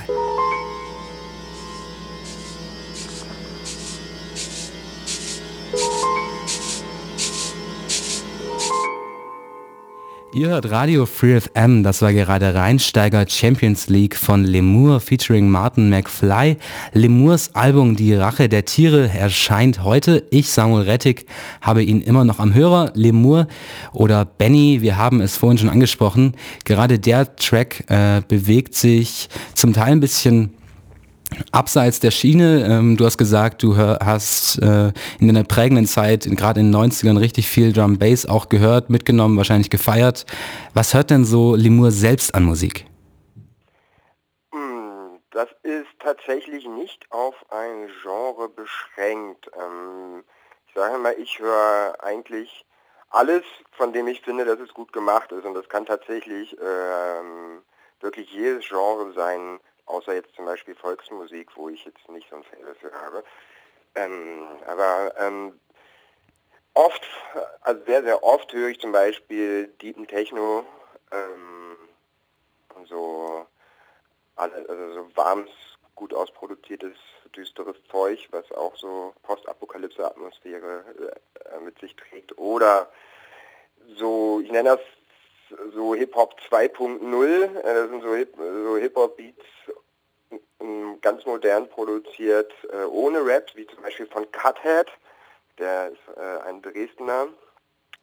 Ihr 10.33 10.47
hört 10.47 10.71
Radio 10.71 11.05
Free 11.05 11.41
FM, 11.41 11.83
das 11.83 12.01
war 12.01 12.13
gerade 12.13 12.55
Rheinsteiger 12.55 13.25
Champions 13.27 13.89
League 13.89 14.15
von 14.15 14.45
Lemur 14.45 15.01
featuring 15.01 15.49
Martin 15.49 15.89
McFly. 15.89 16.55
Lemurs 16.93 17.53
Album 17.53 17.97
Die 17.97 18.13
Rache 18.13 18.47
der 18.47 18.63
Tiere 18.63 19.09
erscheint 19.09 19.83
heute. 19.83 20.23
Ich, 20.29 20.49
Samuel 20.49 20.85
Rettig, 20.85 21.25
habe 21.59 21.83
ihn 21.83 21.99
immer 21.99 22.23
noch 22.23 22.39
am 22.39 22.53
Hörer. 22.53 22.91
Lemur 22.93 23.49
oder 23.91 24.23
Benny, 24.23 24.81
wir 24.81 24.95
haben 24.95 25.19
es 25.19 25.35
vorhin 25.35 25.57
schon 25.57 25.69
angesprochen. 25.69 26.35
Gerade 26.63 26.97
der 26.97 27.35
Track 27.35 27.83
äh, 27.89 28.21
bewegt 28.25 28.73
sich 28.73 29.27
zum 29.53 29.73
Teil 29.73 29.91
ein 29.91 29.99
bisschen 29.99 30.53
Abseits 31.51 31.99
der 31.99 32.11
Schiene, 32.11 32.65
ähm, 32.69 32.97
du 32.97 33.05
hast 33.05 33.17
gesagt, 33.17 33.63
du 33.63 33.77
hast 33.77 34.57
äh, 34.61 34.91
in 35.19 35.27
deiner 35.27 35.43
prägenden 35.43 35.85
Zeit, 35.85 36.25
gerade 36.25 36.59
in 36.59 36.71
den 36.71 36.91
90ern, 36.91 37.19
richtig 37.19 37.47
viel 37.47 37.73
Drum 37.73 37.97
Bass 37.97 38.25
auch 38.25 38.49
gehört, 38.49 38.89
mitgenommen, 38.89 39.37
wahrscheinlich 39.37 39.69
gefeiert. 39.69 40.25
Was 40.73 40.93
hört 40.93 41.09
denn 41.09 41.25
so 41.25 41.55
Lemur 41.55 41.91
selbst 41.91 42.35
an 42.35 42.43
Musik? 42.43 42.85
Hm, 44.51 45.19
das 45.31 45.47
ist 45.63 45.87
tatsächlich 45.99 46.67
nicht 46.67 47.05
auf 47.11 47.35
ein 47.49 47.89
Genre 48.01 48.49
beschränkt. 48.49 49.49
Ähm, 49.57 50.23
ich 50.67 50.73
sage 50.73 50.97
mal, 50.97 51.15
ich 51.17 51.39
höre 51.39 51.95
eigentlich 52.01 52.65
alles, 53.09 53.43
von 53.71 53.93
dem 53.93 54.07
ich 54.07 54.21
finde, 54.21 54.45
dass 54.45 54.59
es 54.59 54.73
gut 54.73 54.93
gemacht 54.93 55.31
ist. 55.31 55.45
Und 55.45 55.53
das 55.53 55.67
kann 55.69 55.85
tatsächlich 55.85 56.57
ähm, 56.59 57.61
wirklich 57.99 58.31
jedes 58.31 58.67
Genre 58.67 59.11
sein 59.13 59.59
außer 59.85 60.13
jetzt 60.13 60.35
zum 60.35 60.45
Beispiel 60.45 60.75
Volksmusik, 60.75 61.49
wo 61.55 61.69
ich 61.69 61.85
jetzt 61.85 62.07
nicht 62.09 62.29
so 62.29 62.37
ein 62.37 62.43
Faible 62.43 62.75
habe. 62.93 63.23
Ähm, 63.95 64.47
aber 64.67 65.13
ähm, 65.17 65.59
oft, 66.73 67.01
also 67.61 67.83
sehr, 67.85 68.03
sehr 68.03 68.23
oft 68.23 68.51
höre 68.53 68.69
ich 68.69 68.79
zum 68.79 68.91
Beispiel 68.91 69.67
Deepen 69.81 70.07
Techno, 70.07 70.65
ähm, 71.11 71.77
so, 72.85 73.45
also 74.35 74.93
so 74.93 75.15
warmes, 75.15 75.49
gut 75.95 76.13
ausproduziertes, 76.13 76.97
düsteres 77.35 77.77
Zeug, 77.89 78.27
was 78.31 78.51
auch 78.53 78.75
so 78.75 79.13
Postapokalypse-Atmosphäre 79.23 80.83
äh, 81.51 81.59
mit 81.59 81.79
sich 81.79 81.95
trägt. 81.95 82.37
Oder 82.37 82.89
so, 83.97 84.41
ich 84.43 84.51
nenne 84.51 84.77
das 84.77 84.79
so 85.73 85.95
Hip-Hop 85.95 86.35
2.0, 86.49 87.43
äh, 87.43 87.61
das 87.63 87.89
sind 87.89 88.01
so, 88.01 88.15
Hip, 88.15 88.33
so 88.37 88.77
Hip-Hop-Beats 88.77 89.45
ganz 91.01 91.25
modern 91.25 91.67
produziert, 91.69 92.53
äh, 92.71 92.83
ohne 92.83 93.25
Rap, 93.25 93.49
wie 93.55 93.65
zum 93.67 93.81
Beispiel 93.81 94.05
von 94.05 94.27
Cuthead, 94.31 94.87
der 95.57 95.89
ist 95.89 96.17
äh, 96.17 96.47
ein 96.47 96.61
Dresdner, 96.61 97.27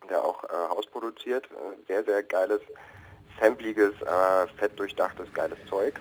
der 0.09 0.25
auch 0.25 0.43
Haus 0.71 0.87
produziert, 0.87 1.49
sehr, 1.89 2.05
sehr 2.05 2.23
geiles, 2.23 2.61
sampliges, 3.41 3.93
fett 4.57 4.79
durchdachtes, 4.79 5.27
geiles 5.35 5.59
Zeug. 5.69 5.99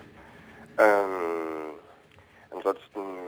Ähm, 0.78 1.74
ansonsten 2.50 3.18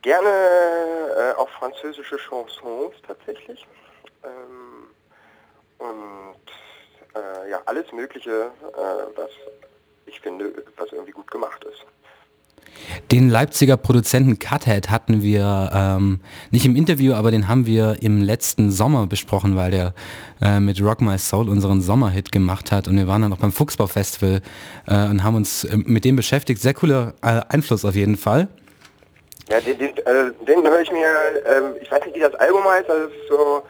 gerne 0.00 1.34
auch 1.36 1.48
französische 1.48 2.18
Chansons 2.18 2.94
tatsächlich. 3.04 3.66
Ähm, 4.22 4.90
und 5.78 6.36
äh, 7.14 7.50
ja, 7.50 7.53
alles 7.66 7.92
Mögliche, 7.92 8.30
äh, 8.30 9.16
was 9.16 9.30
ich 10.06 10.20
finde, 10.20 10.52
was 10.76 10.92
irgendwie 10.92 11.12
gut 11.12 11.30
gemacht 11.30 11.64
ist. 11.64 11.84
Den 13.10 13.28
Leipziger 13.28 13.76
Produzenten 13.76 14.38
Cuthead 14.38 14.90
hatten 14.90 15.22
wir 15.22 15.70
ähm, 15.72 16.20
nicht 16.50 16.66
im 16.66 16.76
Interview, 16.76 17.14
aber 17.14 17.30
den 17.30 17.48
haben 17.48 17.66
wir 17.66 17.98
im 18.02 18.22
letzten 18.22 18.70
Sommer 18.70 19.06
besprochen, 19.06 19.56
weil 19.56 19.70
der 19.70 19.94
äh, 20.42 20.60
mit 20.60 20.82
Rock 20.82 21.00
My 21.00 21.18
Soul 21.18 21.48
unseren 21.48 21.80
Sommerhit 21.80 22.32
gemacht 22.32 22.72
hat 22.72 22.88
und 22.88 22.96
wir 22.96 23.06
waren 23.06 23.22
dann 23.22 23.32
auch 23.32 23.38
beim 23.38 23.52
Fuchsbau 23.52 23.86
Festival 23.86 24.40
äh, 24.86 25.08
und 25.08 25.22
haben 25.22 25.36
uns 25.36 25.64
äh, 25.64 25.76
mit 25.76 26.04
dem 26.04 26.16
beschäftigt. 26.16 26.60
Sehr 26.60 26.74
cooler 26.74 27.14
äh, 27.22 27.40
Einfluss 27.48 27.84
auf 27.84 27.94
jeden 27.94 28.16
Fall. 28.16 28.48
Ja, 29.48 29.60
den, 29.60 29.78
den, 29.78 29.96
äh, 29.98 30.32
den 30.46 30.62
höre 30.64 30.80
ich 30.80 30.90
mir, 30.90 31.06
ähm, 31.46 31.74
ich 31.80 31.90
weiß 31.90 32.04
nicht, 32.06 32.16
wie 32.16 32.20
das 32.20 32.34
Album 32.34 32.64
heißt, 32.64 32.88
das 32.88 32.98
ist 33.04 33.28
so 33.28 33.62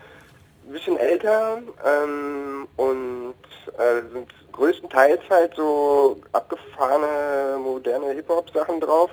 ein 0.66 0.72
bisschen 0.72 0.96
älter 0.96 1.60
ähm, 1.84 2.68
und 2.76 3.34
äh, 3.78 4.02
sind 4.12 4.30
größtenteils 4.52 5.22
halt 5.30 5.54
so 5.56 6.20
abgefahrene, 6.32 7.58
moderne 7.58 8.12
Hip-Hop-Sachen 8.12 8.80
drauf. 8.80 9.10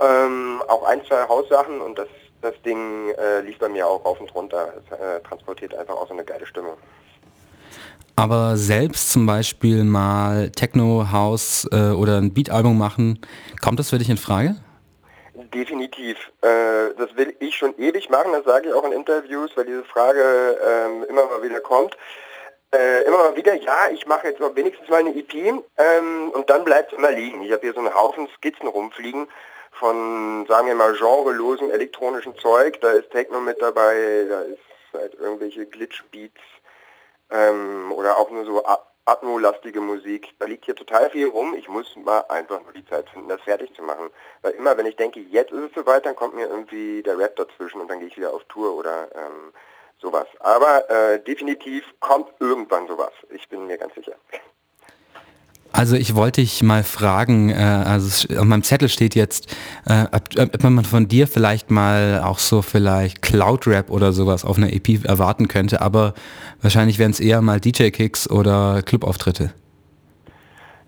Ähm, 0.00 0.62
auch 0.68 0.82
ein, 0.84 1.04
zwei 1.06 1.28
Haussachen 1.28 1.80
und 1.80 1.98
das, 1.98 2.08
das 2.42 2.54
Ding 2.62 3.10
äh, 3.10 3.40
lief 3.40 3.58
bei 3.58 3.68
mir 3.68 3.86
auch 3.86 4.04
rauf 4.04 4.20
und 4.20 4.34
runter. 4.34 4.72
Es 4.76 4.98
äh, 4.98 5.20
transportiert 5.20 5.74
einfach 5.74 5.94
auch 5.94 6.08
so 6.08 6.14
eine 6.14 6.24
geile 6.24 6.46
Stimmung. 6.46 6.76
Aber 8.16 8.56
selbst 8.56 9.10
zum 9.10 9.26
Beispiel 9.26 9.84
mal 9.84 10.50
Techno, 10.50 11.06
House 11.10 11.68
äh, 11.72 11.90
oder 11.90 12.18
ein 12.18 12.32
Beat-Album 12.32 12.78
machen, 12.78 13.18
kommt 13.60 13.78
das 13.78 13.90
für 13.90 13.98
dich 13.98 14.08
in 14.08 14.18
Frage? 14.18 14.56
Definitiv. 15.52 16.16
Äh, 16.40 16.94
das 16.96 17.16
will 17.16 17.34
ich 17.40 17.56
schon 17.56 17.76
ewig 17.78 18.08
machen, 18.10 18.32
das 18.32 18.44
sage 18.44 18.68
ich 18.68 18.74
auch 18.74 18.84
in 18.84 18.92
Interviews, 18.92 19.50
weil 19.56 19.66
diese 19.66 19.84
Frage 19.84 20.20
ähm, 20.20 21.04
immer 21.08 21.26
mal 21.26 21.42
wieder 21.42 21.60
kommt 21.60 21.96
äh, 22.74 23.02
immer 23.02 23.18
mal 23.18 23.36
wieder, 23.36 23.54
ja, 23.54 23.88
ich 23.92 24.06
mache 24.06 24.28
jetzt 24.28 24.40
noch 24.40 24.54
wenigstens 24.56 24.88
mal 24.88 25.00
eine 25.00 25.14
EP 25.14 25.34
ähm, 25.34 26.30
und 26.32 26.50
dann 26.50 26.64
bleibt 26.64 26.92
es 26.92 26.98
immer 26.98 27.12
liegen. 27.12 27.42
Ich 27.42 27.52
habe 27.52 27.62
hier 27.62 27.72
so 27.72 27.80
einen 27.80 27.94
Haufen 27.94 28.28
Skizzen 28.36 28.66
rumfliegen 28.66 29.28
von, 29.72 30.46
sagen 30.48 30.66
wir 30.66 30.74
mal, 30.74 30.94
genrelosen 30.94 31.70
elektronischen 31.70 32.36
Zeug. 32.38 32.80
Da 32.80 32.90
ist 32.90 33.10
Techno 33.10 33.40
mit 33.40 33.60
dabei, 33.62 34.26
da 34.28 34.40
ist 34.42 34.58
halt 34.92 35.14
irgendwelche 35.14 35.66
Glitch-Beats 35.66 36.40
ähm, 37.30 37.92
oder 37.92 38.18
auch 38.18 38.30
nur 38.30 38.44
so 38.44 38.64
Atmo-lastige 39.06 39.80
Musik. 39.80 40.34
Da 40.38 40.46
liegt 40.46 40.64
hier 40.64 40.76
total 40.76 41.10
viel 41.10 41.28
rum. 41.28 41.54
Ich 41.54 41.68
muss 41.68 41.94
mal 41.96 42.24
einfach 42.28 42.62
nur 42.62 42.72
die 42.72 42.86
Zeit 42.86 43.08
finden, 43.10 43.28
das 43.28 43.40
fertig 43.42 43.74
zu 43.74 43.82
machen. 43.82 44.10
Weil 44.42 44.52
immer, 44.52 44.76
wenn 44.76 44.86
ich 44.86 44.96
denke, 44.96 45.20
jetzt 45.20 45.52
ist 45.52 45.70
es 45.70 45.74
soweit, 45.74 46.06
dann 46.06 46.16
kommt 46.16 46.34
mir 46.34 46.48
irgendwie 46.48 47.02
der 47.02 47.18
Rap 47.18 47.36
dazwischen 47.36 47.80
und 47.80 47.88
dann 47.88 48.00
gehe 48.00 48.08
ich 48.08 48.16
wieder 48.16 48.32
auf 48.32 48.44
Tour 48.44 48.74
oder 48.74 49.08
ähm, 49.14 49.52
sowas. 50.04 50.26
Aber 50.40 50.88
äh, 50.88 51.20
definitiv 51.20 51.82
kommt 51.98 52.28
irgendwann 52.38 52.86
sowas. 52.86 53.12
Ich 53.30 53.48
bin 53.48 53.66
mir 53.66 53.78
ganz 53.78 53.94
sicher. 53.94 54.12
Also 55.72 55.96
ich 55.96 56.14
wollte 56.14 56.40
dich 56.40 56.62
mal 56.62 56.84
fragen, 56.84 57.50
äh, 57.50 57.54
also 57.54 58.28
auf 58.38 58.44
meinem 58.44 58.62
Zettel 58.62 58.88
steht 58.88 59.16
jetzt, 59.16 59.48
äh, 59.88 60.04
ob, 60.12 60.54
ob, 60.54 60.62
man 60.62 60.84
von 60.84 61.08
dir 61.08 61.26
vielleicht 61.26 61.72
mal 61.72 62.22
auch 62.24 62.38
so 62.38 62.62
vielleicht 62.62 63.22
Cloud 63.22 63.66
Rap 63.66 63.90
oder 63.90 64.12
sowas 64.12 64.44
auf 64.44 64.56
einer 64.56 64.72
EP 64.72 65.04
erwarten 65.04 65.48
könnte, 65.48 65.80
aber 65.80 66.14
wahrscheinlich 66.62 67.00
wären 67.00 67.10
es 67.10 67.18
eher 67.18 67.42
mal 67.42 67.58
DJ-Kicks 67.58 68.30
oder 68.30 68.82
Clubauftritte. 68.86 69.52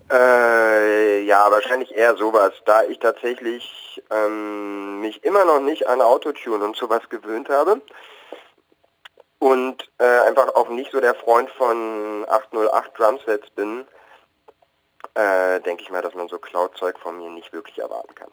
Äh, 0.09 1.23
ja, 1.25 1.51
wahrscheinlich 1.51 1.93
eher 1.93 2.15
sowas, 2.15 2.53
da 2.65 2.83
ich 2.83 2.99
tatsächlich 2.99 4.01
ähm, 4.09 5.01
mich 5.01 5.21
immer 5.25 5.43
noch 5.43 5.59
nicht 5.59 5.85
an 5.89 5.99
Autotune 5.99 6.63
und 6.63 6.77
sowas 6.77 7.01
gewöhnt 7.09 7.49
habe 7.49 7.81
und 9.39 9.89
äh, 9.99 10.27
einfach 10.27 10.55
auch 10.55 10.69
nicht 10.69 10.91
so 10.91 10.99
der 10.99 11.15
Freund 11.15 11.49
von 11.51 12.25
808 12.29 12.91
Drumsets 12.97 13.49
bin, 13.51 13.85
äh, 15.13 15.59
denke 15.61 15.83
ich 15.83 15.89
mal, 15.89 16.01
dass 16.01 16.15
man 16.15 16.27
so 16.27 16.37
Cloud-Zeug 16.37 16.97
von 16.99 17.17
mir 17.17 17.29
nicht 17.29 17.53
wirklich 17.53 17.77
erwarten 17.79 18.13
kann. 18.15 18.29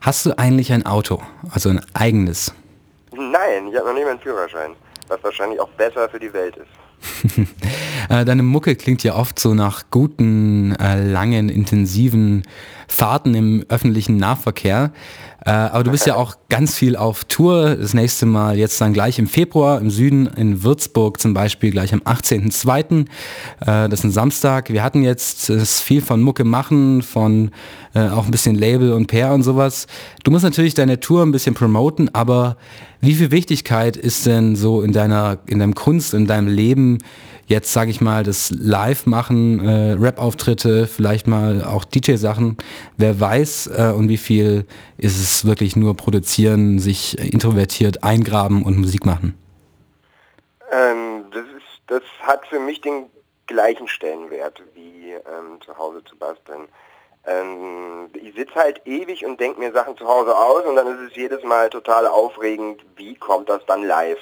Hast 0.00 0.26
du 0.26 0.32
eigentlich 0.38 0.72
ein 0.72 0.86
Auto, 0.86 1.22
also 1.52 1.68
ein 1.68 1.84
eigenes? 1.94 2.52
Nein, 3.12 3.68
ich 3.68 3.76
habe 3.76 3.88
noch 3.88 3.94
nicht 3.94 4.06
meinen 4.06 4.20
Führerschein, 4.20 4.74
was 5.08 5.22
wahrscheinlich 5.22 5.60
auch 5.60 5.68
besser 5.70 6.08
für 6.08 6.20
die 6.20 6.32
Welt 6.32 6.56
ist. 6.56 7.46
Äh, 8.08 8.24
deine 8.24 8.44
Mucke 8.44 8.76
klingt 8.76 9.02
ja 9.02 9.16
oft 9.16 9.36
so 9.36 9.52
nach 9.52 9.90
guten, 9.90 10.76
äh, 10.76 11.02
langen, 11.02 11.48
intensiven 11.48 12.46
Fahrten 12.88 13.34
im 13.34 13.64
öffentlichen 13.68 14.16
Nahverkehr. 14.16 14.92
Äh, 15.46 15.50
aber 15.50 15.84
du 15.84 15.92
bist 15.92 16.06
ja 16.06 16.16
auch 16.16 16.34
ganz 16.48 16.74
viel 16.74 16.96
auf 16.96 17.24
Tour. 17.24 17.76
Das 17.76 17.94
nächste 17.94 18.26
Mal 18.26 18.58
jetzt 18.58 18.80
dann 18.80 18.92
gleich 18.92 19.20
im 19.20 19.28
Februar 19.28 19.80
im 19.80 19.90
Süden 19.90 20.26
in 20.26 20.64
Würzburg 20.64 21.20
zum 21.20 21.34
Beispiel 21.34 21.70
gleich 21.70 21.92
am 21.92 22.00
18.02. 22.00 23.02
Äh, 23.02 23.06
das 23.60 24.00
ist 24.00 24.04
ein 24.04 24.10
Samstag. 24.10 24.70
Wir 24.70 24.82
hatten 24.82 25.04
jetzt 25.04 25.48
das 25.48 25.80
viel 25.80 26.02
von 26.02 26.20
Mucke 26.20 26.42
machen, 26.42 27.02
von 27.02 27.52
äh, 27.94 28.08
auch 28.08 28.24
ein 28.24 28.32
bisschen 28.32 28.56
Label 28.56 28.92
und 28.92 29.06
PR 29.06 29.34
und 29.34 29.44
sowas. 29.44 29.86
Du 30.24 30.32
musst 30.32 30.42
natürlich 30.42 30.74
deine 30.74 30.98
Tour 30.98 31.22
ein 31.22 31.30
bisschen 31.30 31.54
promoten, 31.54 32.12
aber 32.12 32.56
wie 33.00 33.14
viel 33.14 33.30
Wichtigkeit 33.30 33.96
ist 33.96 34.26
denn 34.26 34.56
so 34.56 34.82
in 34.82 34.92
deiner, 34.92 35.38
in 35.46 35.60
deinem 35.60 35.76
Kunst, 35.76 36.12
in 36.12 36.26
deinem 36.26 36.48
Leben 36.48 36.98
jetzt, 37.46 37.72
sage 37.72 37.90
ich 37.90 38.00
mal, 38.00 38.24
das 38.24 38.50
Live-Machen, 38.50 39.60
äh, 39.60 39.92
Rap-Auftritte, 39.92 40.86
vielleicht 40.86 41.26
mal 41.26 41.62
auch 41.64 41.84
DJ-Sachen, 41.84 42.56
wer 42.96 43.20
weiß 43.20 43.68
äh, 43.68 43.92
und 43.96 44.08
wie 44.08 44.16
viel 44.16 44.66
ist 44.96 45.22
es 45.22 45.46
wirklich 45.46 45.76
nur 45.76 45.96
produzieren, 45.96 46.78
sich 46.78 47.18
introvertiert 47.18 48.02
eingraben 48.02 48.62
und 48.62 48.78
Musik 48.78 49.04
machen? 49.04 49.38
Ähm, 50.70 51.24
das, 51.32 51.44
ist, 51.46 51.82
das 51.86 52.02
hat 52.22 52.46
für 52.46 52.60
mich 52.60 52.80
den 52.80 53.06
gleichen 53.46 53.88
Stellenwert 53.88 54.62
wie 54.74 55.12
ähm, 55.12 55.60
zu 55.64 55.76
Hause 55.78 56.02
zu 56.04 56.16
basteln. 56.16 56.68
Ähm, 57.26 58.10
ich 58.14 58.34
sitze 58.34 58.54
halt 58.54 58.82
ewig 58.86 59.24
und 59.24 59.40
denke 59.40 59.58
mir 59.58 59.72
Sachen 59.72 59.96
zu 59.96 60.06
Hause 60.06 60.36
aus 60.36 60.64
und 60.64 60.76
dann 60.76 60.86
ist 60.86 61.10
es 61.10 61.16
jedes 61.16 61.42
Mal 61.42 61.70
total 61.70 62.06
aufregend, 62.06 62.84
wie 62.96 63.14
kommt 63.16 63.48
das 63.48 63.64
dann 63.66 63.82
live. 63.82 64.20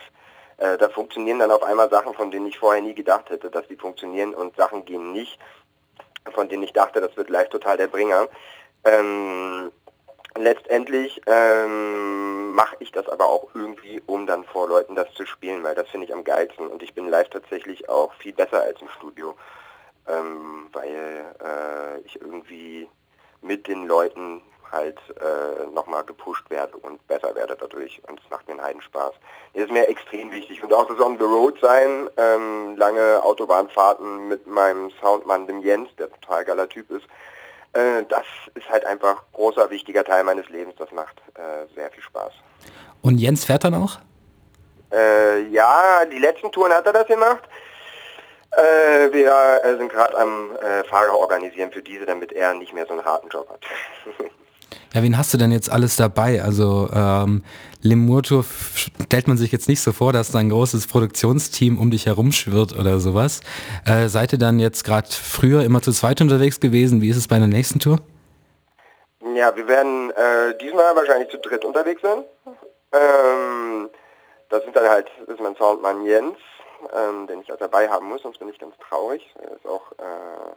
Äh, 0.56 0.78
da 0.78 0.88
funktionieren 0.88 1.38
dann 1.38 1.50
auf 1.50 1.62
einmal 1.62 1.90
Sachen, 1.90 2.14
von 2.14 2.30
denen 2.30 2.46
ich 2.46 2.58
vorher 2.58 2.82
nie 2.82 2.94
gedacht 2.94 3.28
hätte, 3.30 3.50
dass 3.50 3.66
die 3.68 3.76
funktionieren 3.76 4.34
und 4.34 4.56
Sachen 4.56 4.84
gehen 4.84 5.12
nicht, 5.12 5.38
von 6.32 6.48
denen 6.48 6.62
ich 6.62 6.72
dachte, 6.72 7.00
das 7.00 7.16
wird 7.16 7.30
live 7.30 7.48
total 7.48 7.76
der 7.76 7.88
Bringer. 7.88 8.28
Ähm, 8.84 9.70
letztendlich 10.36 11.20
ähm, 11.26 12.52
mache 12.52 12.76
ich 12.80 12.92
das 12.92 13.08
aber 13.08 13.26
auch 13.26 13.48
irgendwie, 13.54 14.02
um 14.06 14.26
dann 14.26 14.44
vor 14.44 14.68
Leuten 14.68 14.94
das 14.94 15.12
zu 15.14 15.26
spielen, 15.26 15.62
weil 15.62 15.74
das 15.74 15.88
finde 15.88 16.06
ich 16.06 16.12
am 16.12 16.24
geilsten 16.24 16.66
und 16.66 16.82
ich 16.82 16.94
bin 16.94 17.08
live 17.08 17.28
tatsächlich 17.28 17.88
auch 17.88 18.12
viel 18.14 18.32
besser 18.32 18.62
als 18.62 18.80
im 18.80 18.88
Studio, 18.90 19.36
ähm, 20.08 20.68
weil 20.72 21.34
äh, 21.40 22.00
ich 22.04 22.20
irgendwie 22.20 22.88
mit 23.40 23.68
den 23.68 23.86
Leuten 23.86 24.42
halt 24.74 24.98
äh, 25.20 25.66
nochmal 25.72 26.04
gepusht 26.04 26.48
werde 26.50 26.76
und 26.76 27.06
besser 27.06 27.34
werde 27.34 27.56
dadurch 27.58 28.02
und 28.08 28.20
es 28.20 28.30
macht 28.30 28.46
mir 28.46 28.54
einen 28.54 28.62
Heidenspaß. 28.62 29.12
Das 29.54 29.64
ist 29.64 29.72
mir 29.72 29.88
extrem 29.88 30.30
wichtig 30.32 30.62
und 30.62 30.72
auch 30.72 30.86
das 30.86 31.00
on 31.00 31.18
the 31.18 31.24
road 31.24 31.58
sein, 31.60 32.10
ähm, 32.16 32.76
lange 32.76 33.22
Autobahnfahrten 33.22 34.28
mit 34.28 34.46
meinem 34.46 34.90
Soundmann, 35.00 35.46
dem 35.46 35.62
Jens, 35.62 35.88
der 35.96 36.10
total 36.10 36.44
geiler 36.44 36.68
Typ 36.68 36.90
ist, 36.90 37.06
äh, 37.74 38.04
das 38.08 38.24
ist 38.54 38.68
halt 38.68 38.84
einfach 38.84 39.22
großer, 39.32 39.70
wichtiger 39.70 40.04
Teil 40.04 40.24
meines 40.24 40.48
Lebens, 40.48 40.74
das 40.78 40.90
macht 40.92 41.22
äh, 41.34 41.72
sehr 41.74 41.90
viel 41.90 42.02
Spaß. 42.02 42.32
Und 43.02 43.18
Jens 43.18 43.44
fährt 43.44 43.64
dann 43.64 43.74
auch? 43.74 43.98
Äh, 44.92 45.42
ja, 45.48 46.04
die 46.04 46.18
letzten 46.18 46.52
Touren 46.52 46.72
hat 46.72 46.86
er 46.86 46.92
das 46.92 47.06
gemacht. 47.06 47.42
Äh, 48.52 49.12
wir 49.12 49.60
äh, 49.64 49.76
sind 49.76 49.90
gerade 49.90 50.16
am 50.16 50.56
äh, 50.56 50.84
Fahrer 50.84 51.18
organisieren 51.18 51.72
für 51.72 51.82
diese, 51.82 52.06
damit 52.06 52.32
er 52.32 52.54
nicht 52.54 52.72
mehr 52.72 52.86
so 52.86 52.92
einen 52.92 53.04
harten 53.04 53.28
Job 53.28 53.48
hat. 53.50 53.60
Ja, 54.94 55.02
wen 55.02 55.18
hast 55.18 55.34
du 55.34 55.38
denn 55.38 55.50
jetzt 55.50 55.72
alles 55.72 55.96
dabei? 55.96 56.40
Also 56.40 56.88
ähm, 56.94 57.42
Lemurtour 57.82 58.44
stellt 59.02 59.26
man 59.26 59.36
sich 59.36 59.50
jetzt 59.50 59.68
nicht 59.68 59.80
so 59.80 59.90
vor, 59.90 60.12
dass 60.12 60.30
da 60.30 60.38
ein 60.38 60.50
großes 60.50 60.86
Produktionsteam 60.86 61.80
um 61.80 61.90
dich 61.90 62.06
herum 62.06 62.30
schwirrt 62.30 62.78
oder 62.78 63.00
sowas. 63.00 63.40
Äh, 63.84 64.06
seid 64.06 64.32
ihr 64.32 64.38
dann 64.38 64.60
jetzt 64.60 64.84
gerade 64.84 65.08
früher 65.10 65.64
immer 65.64 65.82
zu 65.82 65.90
zweit 65.90 66.20
unterwegs 66.20 66.60
gewesen? 66.60 67.02
Wie 67.02 67.08
ist 67.08 67.16
es 67.16 67.26
bei 67.26 67.38
der 67.38 67.48
nächsten 67.48 67.80
Tour? 67.80 67.98
Ja, 69.34 69.56
wir 69.56 69.66
werden 69.66 70.10
äh, 70.12 70.56
diesmal 70.58 70.94
wahrscheinlich 70.94 71.28
zu 71.28 71.38
dritt 71.38 71.64
unterwegs 71.64 72.00
sein. 72.00 72.22
Ähm, 72.92 73.90
das 74.48 74.62
sind 74.62 74.76
dann 74.76 74.88
halt, 74.88 75.08
das 75.26 75.34
ist 75.34 75.42
mein 75.42 75.56
Soundmann 75.56 76.06
Jens, 76.06 76.36
ähm, 76.96 77.26
den 77.26 77.40
ich 77.40 77.52
auch 77.52 77.58
dabei 77.58 77.88
haben 77.88 78.08
muss, 78.08 78.22
sonst 78.22 78.38
bin 78.38 78.48
ich 78.48 78.60
ganz 78.60 78.76
traurig. 78.88 79.28
Er 79.42 79.56
ist 79.56 79.66
auch, 79.66 79.90
äh, 79.98 80.54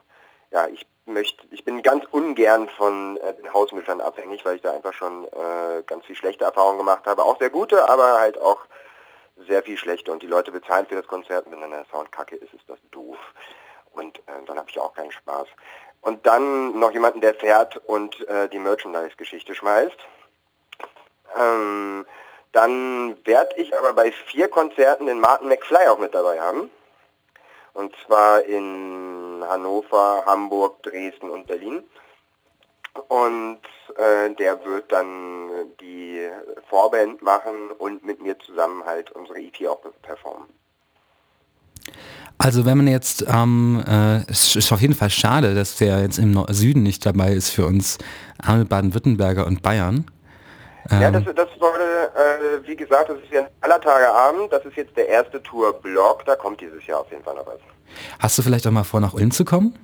ja, 0.51 0.67
ich 0.67 0.85
möchte, 1.05 1.45
ich 1.51 1.63
bin 1.63 1.81
ganz 1.81 2.05
ungern 2.11 2.69
von 2.69 3.17
äh, 3.17 3.33
den 3.33 3.53
Hausmischern 3.53 4.01
abhängig, 4.01 4.45
weil 4.45 4.55
ich 4.55 4.61
da 4.61 4.73
einfach 4.73 4.93
schon 4.93 5.25
äh, 5.25 5.83
ganz 5.85 6.05
viel 6.05 6.15
schlechte 6.15 6.45
Erfahrungen 6.45 6.77
gemacht 6.77 7.05
habe. 7.05 7.23
Auch 7.23 7.39
sehr 7.39 7.49
gute, 7.49 7.87
aber 7.89 8.19
halt 8.19 8.39
auch 8.39 8.59
sehr 9.47 9.63
viel 9.63 9.77
schlechte. 9.77 10.11
Und 10.11 10.21
die 10.23 10.27
Leute 10.27 10.51
bezahlen 10.51 10.85
für 10.87 10.95
das 10.95 11.07
Konzert. 11.07 11.45
Und 11.45 11.53
wenn 11.53 11.61
dann 11.61 11.71
der 11.71 11.85
Sound 11.91 12.11
kacke 12.11 12.35
ist, 12.35 12.53
ist 12.53 12.67
das 12.67 12.79
doof. 12.91 13.17
Und 13.91 14.19
äh, 14.19 14.45
dann 14.45 14.57
habe 14.57 14.69
ich 14.69 14.79
auch 14.79 14.93
keinen 14.93 15.11
Spaß. 15.11 15.47
Und 16.01 16.25
dann 16.25 16.77
noch 16.79 16.91
jemanden, 16.91 17.21
der 17.21 17.33
fährt 17.33 17.77
und 17.87 18.27
äh, 18.27 18.47
die 18.49 18.59
Merchandise-Geschichte 18.59 19.55
schmeißt. 19.55 19.97
Ähm, 21.37 22.05
dann 22.51 23.17
werde 23.25 23.55
ich 23.57 23.77
aber 23.77 23.93
bei 23.93 24.11
vier 24.11 24.47
Konzerten 24.47 25.07
den 25.07 25.19
Martin 25.19 25.47
McFly 25.49 25.87
auch 25.87 25.99
mit 25.99 26.15
dabei 26.15 26.39
haben. 26.39 26.71
Und 27.77 27.93
zwar 28.07 28.43
in 28.43 29.43
Hannover, 29.47 30.23
Hamburg, 30.25 30.81
Dresden 30.81 31.29
und 31.29 31.45
Berlin. 31.45 31.83
Und 33.07 33.59
äh, 33.97 34.33
der 34.33 34.65
wird 34.65 34.91
dann 34.91 35.51
die 35.79 36.27
Vorband 36.71 37.21
machen 37.21 37.69
und 37.77 38.03
mit 38.03 38.19
mir 38.19 38.35
zusammen 38.39 38.83
halt 38.83 39.11
unsere 39.11 39.37
EP 39.37 39.67
auch 39.69 39.79
performen. 40.01 40.47
Also 42.39 42.65
wenn 42.65 42.77
man 42.77 42.87
jetzt, 42.87 43.23
ähm, 43.31 43.83
äh, 43.87 44.23
es 44.27 44.55
ist 44.55 44.71
auf 44.71 44.81
jeden 44.81 44.95
Fall 44.95 45.11
schade, 45.11 45.53
dass 45.53 45.77
der 45.77 46.01
jetzt 46.01 46.17
im 46.17 46.43
Süden 46.49 46.81
nicht 46.81 47.05
dabei 47.05 47.33
ist 47.33 47.51
für 47.51 47.67
uns 47.67 47.99
arme 48.41 48.65
Baden-Württemberger 48.65 49.45
und 49.45 49.61
Bayern. 49.61 50.05
Ähm, 50.89 51.01
ja, 51.01 51.11
das, 51.11 51.25
das 51.25 51.49
wurde, 51.59 51.76
äh, 51.76 51.76
wie 52.65 52.75
gesagt, 52.75 53.09
das 53.09 53.17
ist 53.17 53.31
ja 53.31 53.41
ein 53.41 53.47
aller 53.61 53.81
Tage 53.81 54.09
Abend, 54.09 54.51
das 54.51 54.65
ist 54.65 54.75
jetzt 54.75 54.95
der 54.95 55.07
erste 55.07 55.41
Tour-Block, 55.43 56.25
da 56.25 56.35
kommt 56.35 56.61
dieses 56.61 56.85
Jahr 56.85 57.01
auf 57.01 57.11
jeden 57.11 57.23
Fall 57.23 57.35
noch 57.35 57.47
was. 57.47 57.59
Hast 58.19 58.37
du 58.37 58.41
vielleicht 58.41 58.67
auch 58.67 58.71
mal 58.71 58.83
vor, 58.83 58.99
nach 58.99 59.13
Ulm 59.13 59.31
zu 59.31 59.45
kommen? 59.45 59.77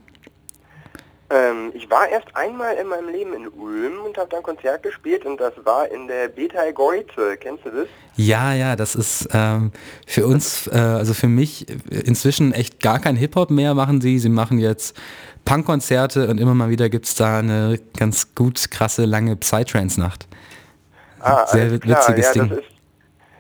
Ähm, 1.30 1.72
ich 1.74 1.90
war 1.90 2.08
erst 2.10 2.28
einmal 2.36 2.76
in 2.76 2.88
meinem 2.88 3.10
Leben 3.10 3.34
in 3.34 3.48
Ulm 3.48 4.02
und 4.06 4.18
habe 4.18 4.30
da 4.30 4.38
ein 4.38 4.44
Konzert 4.44 4.84
gespielt 4.84 5.26
und 5.26 5.40
das 5.40 5.54
war 5.64 5.90
in 5.90 6.08
der 6.08 6.28
Beta 6.28 6.70
Goize. 6.72 7.38
Kennst 7.40 7.66
du 7.66 7.70
das? 7.70 7.88
Ja, 8.16 8.54
ja, 8.54 8.76
das 8.76 8.94
ist 8.94 9.30
ähm, 9.34 9.72
für 10.06 10.28
uns, 10.28 10.68
äh, 10.68 10.78
also 10.78 11.14
für 11.14 11.28
mich 11.28 11.66
inzwischen 11.90 12.54
echt 12.54 12.82
gar 12.82 13.00
kein 13.00 13.16
Hip-Hop 13.16 13.50
mehr 13.50 13.74
machen 13.74 14.02
sie. 14.02 14.20
Sie 14.20 14.30
machen 14.30 14.60
jetzt 14.60 14.96
Punkkonzerte 15.46 16.28
und 16.28 16.40
immer 16.40 16.54
mal 16.54 16.70
wieder 16.70 16.90
gibt 16.90 17.06
es 17.06 17.16
da 17.16 17.40
eine 17.40 17.80
ganz 17.98 18.36
gut 18.36 18.70
krasse 18.70 19.06
lange 19.06 19.36
Psytrance-Nacht. 19.36 20.28
Ah, 21.24 21.48
Sehr 21.48 21.72
witziges 21.72 22.26
ja, 22.26 22.34
Ding. 22.34 22.50
Das 22.50 22.60
ist, 22.60 22.68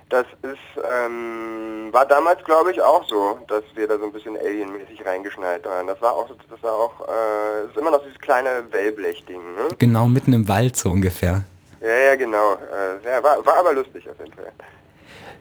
das 0.09 0.25
ist 0.41 0.83
ähm, 1.05 1.89
war 1.91 2.05
damals 2.05 2.43
glaube 2.43 2.71
ich 2.71 2.81
auch 2.81 3.07
so, 3.07 3.39
dass 3.47 3.63
wir 3.75 3.87
da 3.87 3.97
so 3.97 4.05
ein 4.05 4.11
bisschen 4.11 4.37
alienmäßig 4.37 5.05
reingeschnallt 5.05 5.65
waren. 5.65 5.87
Das 5.87 6.01
war 6.01 6.13
auch, 6.13 6.27
das 6.49 6.63
war 6.63 6.73
auch, 6.73 7.07
äh, 7.07 7.65
ist 7.69 7.77
immer 7.77 7.91
noch 7.91 8.03
dieses 8.03 8.19
kleine 8.19 8.63
Wellblechding. 8.71 9.41
Ne? 9.55 9.67
Genau 9.77 10.07
mitten 10.07 10.33
im 10.33 10.47
Wald 10.47 10.75
so 10.75 10.89
ungefähr. 10.89 11.43
Ja, 11.81 11.95
ja, 11.95 12.15
genau. 12.15 12.53
Äh, 12.53 13.05
ja, 13.05 13.23
war, 13.23 13.45
war 13.45 13.57
aber 13.57 13.73
lustig 13.73 14.09
auf 14.09 14.17
jeden 14.19 14.33
Fall. 14.33 14.51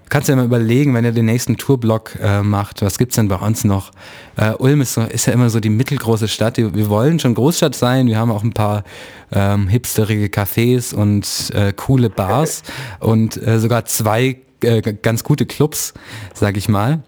Kannst 0.08 0.28
du 0.28 0.32
ja 0.32 0.36
mal 0.36 0.44
überlegen, 0.44 0.94
wenn 0.94 1.04
ihr 1.04 1.12
den 1.12 1.24
nächsten 1.24 1.56
Tourblock 1.56 2.18
äh, 2.20 2.42
macht, 2.42 2.82
was 2.82 2.98
gibt 2.98 3.12
es 3.12 3.16
denn 3.16 3.28
bei 3.28 3.36
uns 3.36 3.64
noch? 3.64 3.92
Äh, 4.36 4.52
Ulm 4.52 4.80
ist, 4.82 4.94
so, 4.94 5.02
ist 5.02 5.26
ja 5.26 5.32
immer 5.32 5.48
so 5.50 5.58
die 5.58 5.70
mittelgroße 5.70 6.28
Stadt. 6.28 6.58
Wir 6.58 6.88
wollen 6.88 7.18
schon 7.18 7.34
Großstadt 7.34 7.74
sein. 7.74 8.06
Wir 8.06 8.18
haben 8.18 8.30
auch 8.30 8.42
ein 8.42 8.52
paar 8.52 8.84
ähm, 9.32 9.68
hipsterige 9.68 10.26
Cafés 10.26 10.94
und 10.94 11.50
äh, 11.54 11.72
coole 11.72 12.10
Bars 12.10 12.62
und 13.00 13.36
äh, 13.46 13.58
sogar 13.58 13.84
zwei 13.86 14.36
äh, 14.62 14.80
ganz 14.80 15.24
gute 15.24 15.46
Clubs, 15.46 15.94
sag 16.34 16.56
ich 16.56 16.68
mal 16.68 17.02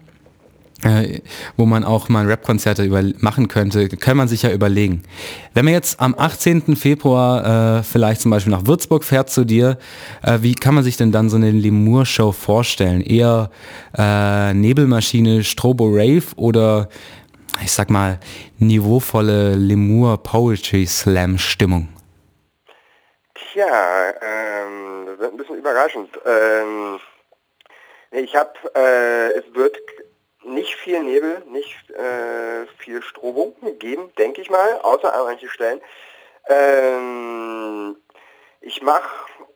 äh, 0.83 1.21
wo 1.57 1.65
man 1.65 1.83
auch 1.83 2.09
mal 2.09 2.25
Rap-Konzerte 2.25 2.87
machen 3.19 3.47
könnte, 3.47 3.87
kann 3.89 4.17
man 4.17 4.27
sich 4.27 4.43
ja 4.43 4.51
überlegen. 4.51 5.03
Wenn 5.53 5.65
man 5.65 5.73
jetzt 5.73 5.99
am 5.99 6.15
18. 6.17 6.75
Februar 6.75 7.79
äh, 7.79 7.83
vielleicht 7.83 8.21
zum 8.21 8.31
Beispiel 8.31 8.51
nach 8.51 8.67
Würzburg 8.67 9.03
fährt 9.03 9.29
zu 9.29 9.45
dir, 9.45 9.77
äh, 10.21 10.39
wie 10.41 10.53
kann 10.53 10.75
man 10.75 10.83
sich 10.83 10.97
denn 10.97 11.11
dann 11.11 11.29
so 11.29 11.37
eine 11.37 11.51
Lemur-Show 11.51 12.31
vorstellen? 12.31 13.01
Eher 13.01 13.49
äh, 13.97 14.53
Nebelmaschine, 14.53 15.43
Strobo 15.43 15.87
Rave 15.87 16.25
oder 16.35 16.89
ich 17.63 17.71
sag 17.71 17.89
mal 17.89 18.19
niveauvolle 18.59 19.55
Lemur 19.55 20.21
Poetry 20.21 20.85
Slam 20.85 21.37
Stimmung? 21.37 21.87
Tja, 23.33 23.65
ähm, 24.21 25.05
das 25.05 25.19
wird 25.19 25.33
ein 25.33 25.37
bisschen 25.37 25.57
überraschend. 25.57 26.09
Ähm, 26.25 26.99
ich 28.11 28.35
habe, 28.35 28.51
äh, 28.75 29.39
es 29.39 29.43
wird 29.53 29.77
nicht 30.45 30.75
viel 30.75 31.03
Nebel, 31.03 31.41
nicht 31.47 31.89
äh, 31.91 32.65
viel 32.77 33.01
Strobo 33.01 33.55
geben, 33.79 34.11
denke 34.17 34.41
ich 34.41 34.49
mal, 34.49 34.79
außer 34.81 35.13
an 35.13 35.25
manchen 35.25 35.49
Stellen. 35.49 35.81
Ähm, 36.47 37.97
ich 38.61 38.81
mache 38.81 39.09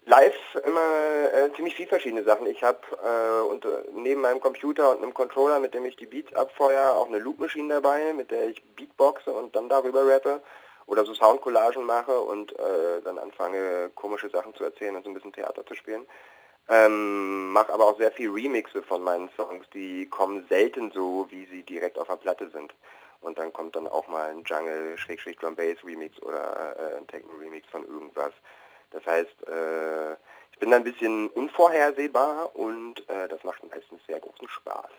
live 0.06 0.56
immer 0.66 1.34
äh, 1.34 1.54
ziemlich 1.56 1.76
viel 1.76 1.88
verschiedene 1.88 2.24
Sachen. 2.24 2.48
Ich 2.48 2.64
habe 2.64 2.80
äh, 3.04 3.70
neben 3.94 4.22
meinem 4.22 4.40
Computer 4.40 4.92
und 4.92 5.04
einem 5.04 5.14
Controller, 5.14 5.60
mit 5.60 5.74
dem 5.74 5.86
ich 5.86 5.96
die 5.96 6.08
Beats 6.08 6.34
abfeuere, 6.34 6.96
auch 6.96 7.08
eine 7.08 7.20
Loop-Maschine 7.20 7.76
dabei, 7.76 8.14
mit 8.14 8.32
der 8.32 8.50
ich 8.50 8.64
Beatboxe 8.76 9.32
und 9.32 9.56
dann 9.56 9.70
darüber 9.70 10.08
rappe 10.08 10.42
oder 10.88 11.06
so 11.06 11.14
Soundcollagen 11.14 11.86
mache 11.86 12.20
und 12.20 12.58
äh, 12.58 13.02
dann 13.04 13.20
anfange 13.20 13.92
komische 13.94 14.30
Sachen 14.30 14.56
zu 14.56 14.64
erzählen 14.64 14.96
und 14.96 15.04
so 15.04 15.12
ein 15.12 15.14
bisschen 15.14 15.34
Theater 15.34 15.64
zu 15.66 15.76
spielen. 15.76 16.08
Ähm, 16.70 17.52
mache 17.52 17.74
aber 17.74 17.86
auch 17.86 17.98
sehr 17.98 18.12
viel 18.12 18.30
Remixe 18.30 18.84
von 18.84 19.02
meinen 19.02 19.30
Songs, 19.36 19.66
die 19.74 20.06
kommen 20.06 20.46
selten 20.50 20.92
so, 20.92 21.26
wie 21.32 21.46
sie 21.48 21.64
direkt 21.64 21.98
auf 21.98 22.08
der 22.08 22.16
Platte 22.18 22.50
sind. 22.52 22.74
Und 23.22 23.38
dann 23.38 23.52
kommt 23.52 23.76
dann 23.76 23.88
auch 23.88 24.08
mal 24.08 24.30
ein 24.30 24.44
Jungle, 24.46 24.98
Schrägstrich 24.98 25.38
Drum 25.38 25.56
Bass 25.56 25.78
Remix 25.84 26.22
oder 26.22 26.76
äh, 26.78 26.98
ein 26.98 27.08
Techno 27.08 27.32
Remix 27.42 27.68
von 27.70 27.86
irgendwas. 27.86 28.32
Das 28.92 29.06
heißt, 29.06 29.48
äh, 29.48 30.14
ich 30.54 30.60
bin 30.60 30.72
da 30.72 30.78
ein 30.78 30.84
bisschen 30.84 31.28
unvorhersehbar 31.30 32.56
und 32.56 33.00
äh, 33.10 33.28
das 33.28 33.44
macht 33.44 33.64
meistens 33.64 34.00
sehr 34.08 34.20
großen 34.20 34.48
Spaß. 34.48 34.92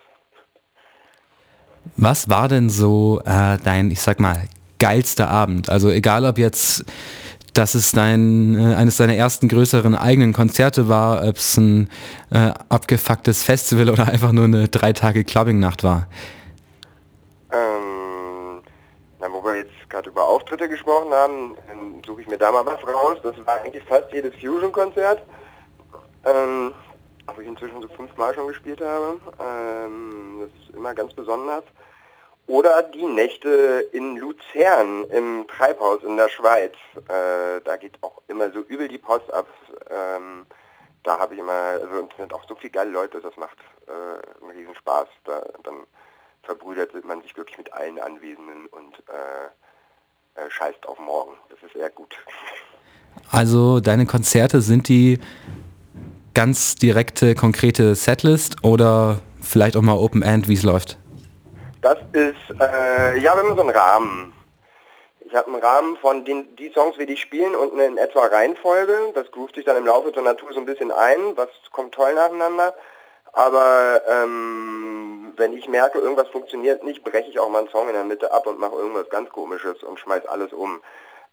Was 1.96 2.28
war 2.28 2.48
denn 2.48 2.68
so 2.68 3.20
äh, 3.24 3.58
dein, 3.62 3.90
ich 3.90 4.00
sag 4.00 4.20
mal, 4.20 4.48
geilster 4.78 5.28
Abend? 5.28 5.70
Also 5.70 5.88
egal 5.90 6.24
ob 6.24 6.36
jetzt 6.36 6.84
dass 7.54 7.74
es 7.74 7.92
dein, 7.92 8.58
äh, 8.58 8.74
eines 8.74 8.96
deiner 8.96 9.14
ersten 9.14 9.48
größeren 9.48 9.94
eigenen 9.94 10.32
Konzerte 10.32 10.88
war, 10.88 11.26
ob 11.26 11.36
es 11.36 11.56
ein 11.56 11.90
äh, 12.30 12.52
abgefucktes 12.68 13.42
Festival 13.42 13.90
oder 13.90 14.06
einfach 14.08 14.32
nur 14.32 14.44
eine 14.44 14.68
drei 14.68 14.92
Tage 14.92 15.24
Clubbing-Nacht 15.24 15.84
war? 15.84 16.06
Ähm, 17.52 18.62
na, 19.20 19.26
wo 19.32 19.44
wir 19.44 19.56
jetzt 19.56 19.72
gerade 19.88 20.08
über 20.08 20.26
Auftritte 20.26 20.68
gesprochen 20.68 21.12
haben, 21.12 21.56
suche 22.06 22.22
ich 22.22 22.28
mir 22.28 22.38
da 22.38 22.52
mal 22.52 22.64
was 22.64 22.82
raus. 22.86 23.18
Das 23.22 23.34
war 23.44 23.60
eigentlich 23.62 23.84
fast 23.84 24.12
jedes 24.12 24.34
Fusion-Konzert, 24.36 25.22
ähm, 26.24 26.72
wo 27.34 27.40
ich 27.40 27.48
inzwischen 27.48 27.82
so 27.82 27.88
fünfmal 27.88 28.34
schon 28.34 28.48
gespielt 28.48 28.80
habe. 28.80 29.20
Ähm, 29.40 30.40
das 30.40 30.48
ist 30.68 30.76
immer 30.76 30.94
ganz 30.94 31.12
besonders. 31.12 31.64
Oder 32.50 32.82
die 32.82 33.06
Nächte 33.06 33.88
in 33.92 34.16
Luzern 34.16 35.04
im 35.12 35.46
Treibhaus 35.46 36.02
in 36.02 36.16
der 36.16 36.28
Schweiz. 36.28 36.72
Äh, 36.96 37.60
da 37.64 37.76
geht 37.76 37.96
auch 38.00 38.20
immer 38.26 38.50
so 38.50 38.58
übel 38.62 38.88
die 38.88 38.98
Post 38.98 39.32
ab. 39.32 39.46
Ähm, 39.88 40.46
da 41.04 41.20
habe 41.20 41.34
ich 41.34 41.40
immer, 41.40 41.52
also 41.52 42.08
es 42.10 42.16
sind 42.16 42.34
auch 42.34 42.42
so 42.48 42.56
viele 42.56 42.72
geile 42.72 42.90
Leute, 42.90 43.20
das 43.20 43.36
macht 43.36 43.56
äh, 43.86 44.42
einen 44.42 44.50
riesen 44.50 44.74
Spaß. 44.74 45.06
Da, 45.26 45.46
dann 45.62 45.86
verbrüdert 46.42 46.92
man 47.04 47.22
sich 47.22 47.36
wirklich 47.36 47.56
mit 47.56 47.72
allen 47.72 48.00
Anwesenden 48.00 48.66
und 48.66 48.96
äh, 49.08 50.40
äh, 50.40 50.50
scheißt 50.50 50.88
auf 50.88 50.98
morgen. 50.98 51.36
Das 51.50 51.62
ist 51.62 51.74
sehr 51.74 51.90
gut. 51.90 52.16
Also 53.30 53.78
deine 53.78 54.06
Konzerte 54.06 54.60
sind 54.60 54.88
die 54.88 55.20
ganz 56.34 56.74
direkte, 56.74 57.36
konkrete 57.36 57.94
Setlist 57.94 58.64
oder 58.64 59.20
vielleicht 59.40 59.76
auch 59.76 59.82
mal 59.82 59.94
Open 59.94 60.22
End, 60.22 60.48
wie 60.48 60.54
es 60.54 60.64
läuft? 60.64 60.98
Das 61.80 61.98
ist, 62.12 62.60
äh, 62.60 63.18
ja, 63.18 63.34
wir 63.34 63.42
haben 63.42 63.56
so 63.56 63.62
einen 63.62 63.70
Rahmen. 63.70 64.34
Ich 65.20 65.34
habe 65.34 65.46
einen 65.46 65.62
Rahmen 65.62 65.96
von 65.96 66.24
den 66.24 66.54
die 66.56 66.70
Songs, 66.70 66.98
wie 66.98 67.06
die 67.06 67.16
spielen 67.16 67.54
und 67.54 67.72
eine 67.72 67.86
in 67.86 67.96
etwa 67.96 68.26
Reihenfolge. 68.26 69.12
Das 69.14 69.30
groovt 69.30 69.54
sich 69.54 69.64
dann 69.64 69.76
im 69.76 69.86
Laufe 69.86 70.12
der 70.12 70.22
Natur 70.22 70.52
so 70.52 70.60
ein 70.60 70.66
bisschen 70.66 70.90
ein, 70.90 71.36
was 71.36 71.48
kommt 71.72 71.94
toll 71.94 72.14
nacheinander. 72.14 72.74
Aber 73.32 74.02
ähm, 74.08 75.32
wenn 75.36 75.52
ich 75.54 75.68
merke, 75.68 76.00
irgendwas 76.00 76.28
funktioniert 76.28 76.84
nicht, 76.84 77.02
breche 77.04 77.30
ich 77.30 77.38
auch 77.38 77.48
mal 77.48 77.60
einen 77.60 77.68
Song 77.68 77.88
in 77.88 77.94
der 77.94 78.04
Mitte 78.04 78.32
ab 78.32 78.46
und 78.46 78.58
mache 78.58 78.74
irgendwas 78.74 79.08
ganz 79.08 79.30
komisches 79.30 79.82
und 79.82 79.98
schmeiß 80.00 80.26
alles 80.26 80.52
um. 80.52 80.82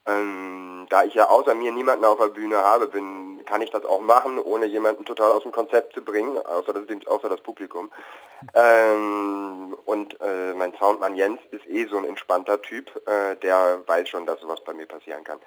Ähm, 0.07 0.87
da 0.89 1.03
ich 1.03 1.13
ja 1.13 1.29
außer 1.29 1.53
mir 1.53 1.71
niemanden 1.71 2.05
auf 2.05 2.17
der 2.17 2.27
Bühne 2.27 2.57
habe, 2.57 2.87
bin, 2.87 3.43
kann 3.45 3.61
ich 3.61 3.71
das 3.71 3.85
auch 3.85 3.99
machen, 3.99 4.39
ohne 4.39 4.65
jemanden 4.65 5.05
total 5.05 5.31
aus 5.31 5.43
dem 5.43 5.51
Konzept 5.51 5.93
zu 5.93 6.01
bringen, 6.01 6.37
außer 6.37 6.73
das, 6.73 7.07
außer 7.07 7.29
das 7.29 7.41
Publikum. 7.41 7.91
Ähm, 8.53 9.75
und 9.85 10.19
äh, 10.21 10.53
mein 10.53 10.73
Soundmann 10.75 11.15
Jens 11.15 11.39
ist 11.51 11.67
eh 11.67 11.85
so 11.87 11.97
ein 11.97 12.05
entspannter 12.05 12.61
Typ, 12.61 12.89
äh, 13.07 13.35
der 13.37 13.81
weiß 13.85 14.07
schon, 14.09 14.25
dass 14.25 14.39
sowas 14.39 14.63
bei 14.63 14.73
mir 14.73 14.85
passieren 14.85 15.23
kann. 15.23 15.39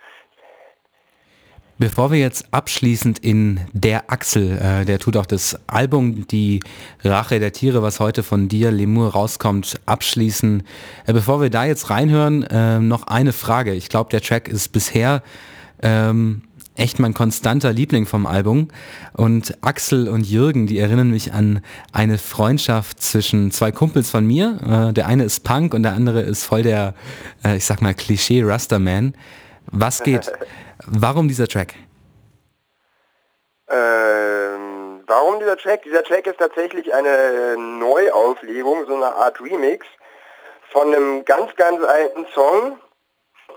Bevor 1.81 2.12
wir 2.12 2.19
jetzt 2.19 2.45
abschließend 2.51 3.21
in 3.21 3.59
Der 3.73 4.11
Axel, 4.12 4.59
äh, 4.59 4.85
der 4.85 4.99
tut 4.99 5.16
auch 5.16 5.25
das 5.25 5.59
Album 5.66 6.27
Die 6.29 6.61
Rache 7.03 7.40
der 7.40 7.55
Tiere, 7.55 7.83
was 7.83 8.01
heute 8.01 8.23
von 8.23 8.49
dir, 8.49 8.71
Lemur, 8.71 9.12
rauskommt, 9.12 9.81
abschließen. 9.87 10.62
Äh, 11.07 11.14
bevor 11.14 11.40
wir 11.40 11.49
da 11.49 11.64
jetzt 11.64 11.88
reinhören, 11.88 12.43
äh, 12.43 12.81
noch 12.81 13.05
eine 13.05 13.33
Frage. 13.33 13.73
Ich 13.73 13.88
glaube, 13.88 14.11
der 14.11 14.21
Track 14.21 14.49
ist 14.49 14.73
bisher 14.73 15.23
ähm, 15.83 16.43
echt 16.75 16.99
mein 16.99 17.14
konstanter 17.14 17.73
Liebling 17.73 18.05
vom 18.05 18.27
Album. 18.27 18.69
Und 19.14 19.57
Axel 19.62 20.07
und 20.09 20.27
Jürgen, 20.27 20.66
die 20.66 20.79
erinnern 20.79 21.09
mich 21.09 21.33
an 21.33 21.62
eine 21.93 22.19
Freundschaft 22.19 23.03
zwischen 23.03 23.53
zwei 23.53 23.73
Kumpels 23.73 24.11
von 24.11 24.27
mir. 24.27 24.90
Äh, 24.90 24.93
der 24.93 25.07
eine 25.07 25.25
ist 25.25 25.45
Punk 25.45 25.73
und 25.73 25.85
der 25.85 25.95
andere 25.95 26.21
ist 26.21 26.45
voll 26.45 26.62
der, 26.62 26.93
äh, 27.43 27.57
ich 27.57 27.64
sag 27.64 27.81
mal, 27.81 27.95
Klischee 27.95 28.43
Rasterman. 28.43 29.14
Was 29.73 30.03
geht? 30.03 30.31
Warum 30.87 31.29
dieser 31.29 31.47
Track? 31.47 31.75
Ähm, 33.69 35.03
warum 35.07 35.38
dieser 35.38 35.57
Track? 35.57 35.83
Dieser 35.83 36.03
Track 36.03 36.27
ist 36.27 36.38
tatsächlich 36.38 36.93
eine 36.93 37.57
Neuauflegung, 37.57 38.87
so 38.87 38.95
eine 38.95 39.14
Art 39.14 39.40
Remix 39.40 39.87
von 40.71 40.95
einem 40.95 41.25
ganz, 41.25 41.55
ganz 41.57 41.83
alten 41.85 42.27
Song, 42.35 42.79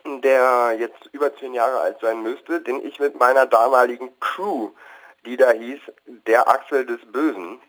der 0.06 0.76
jetzt 0.78 1.10
über 1.12 1.36
zehn 1.38 1.54
Jahre 1.54 1.80
alt 1.80 1.98
sein 2.02 2.22
müsste, 2.24 2.62
den 2.62 2.86
ich 2.86 3.00
mit 3.00 3.18
meiner 3.20 3.46
damaligen 3.46 4.12
Crew, 4.20 4.72
die 5.26 5.38
da 5.38 5.52
hieß, 5.52 5.80
der 6.06 6.48
Axel 6.48 6.86
des 6.86 7.00
Bösen, 7.12 7.62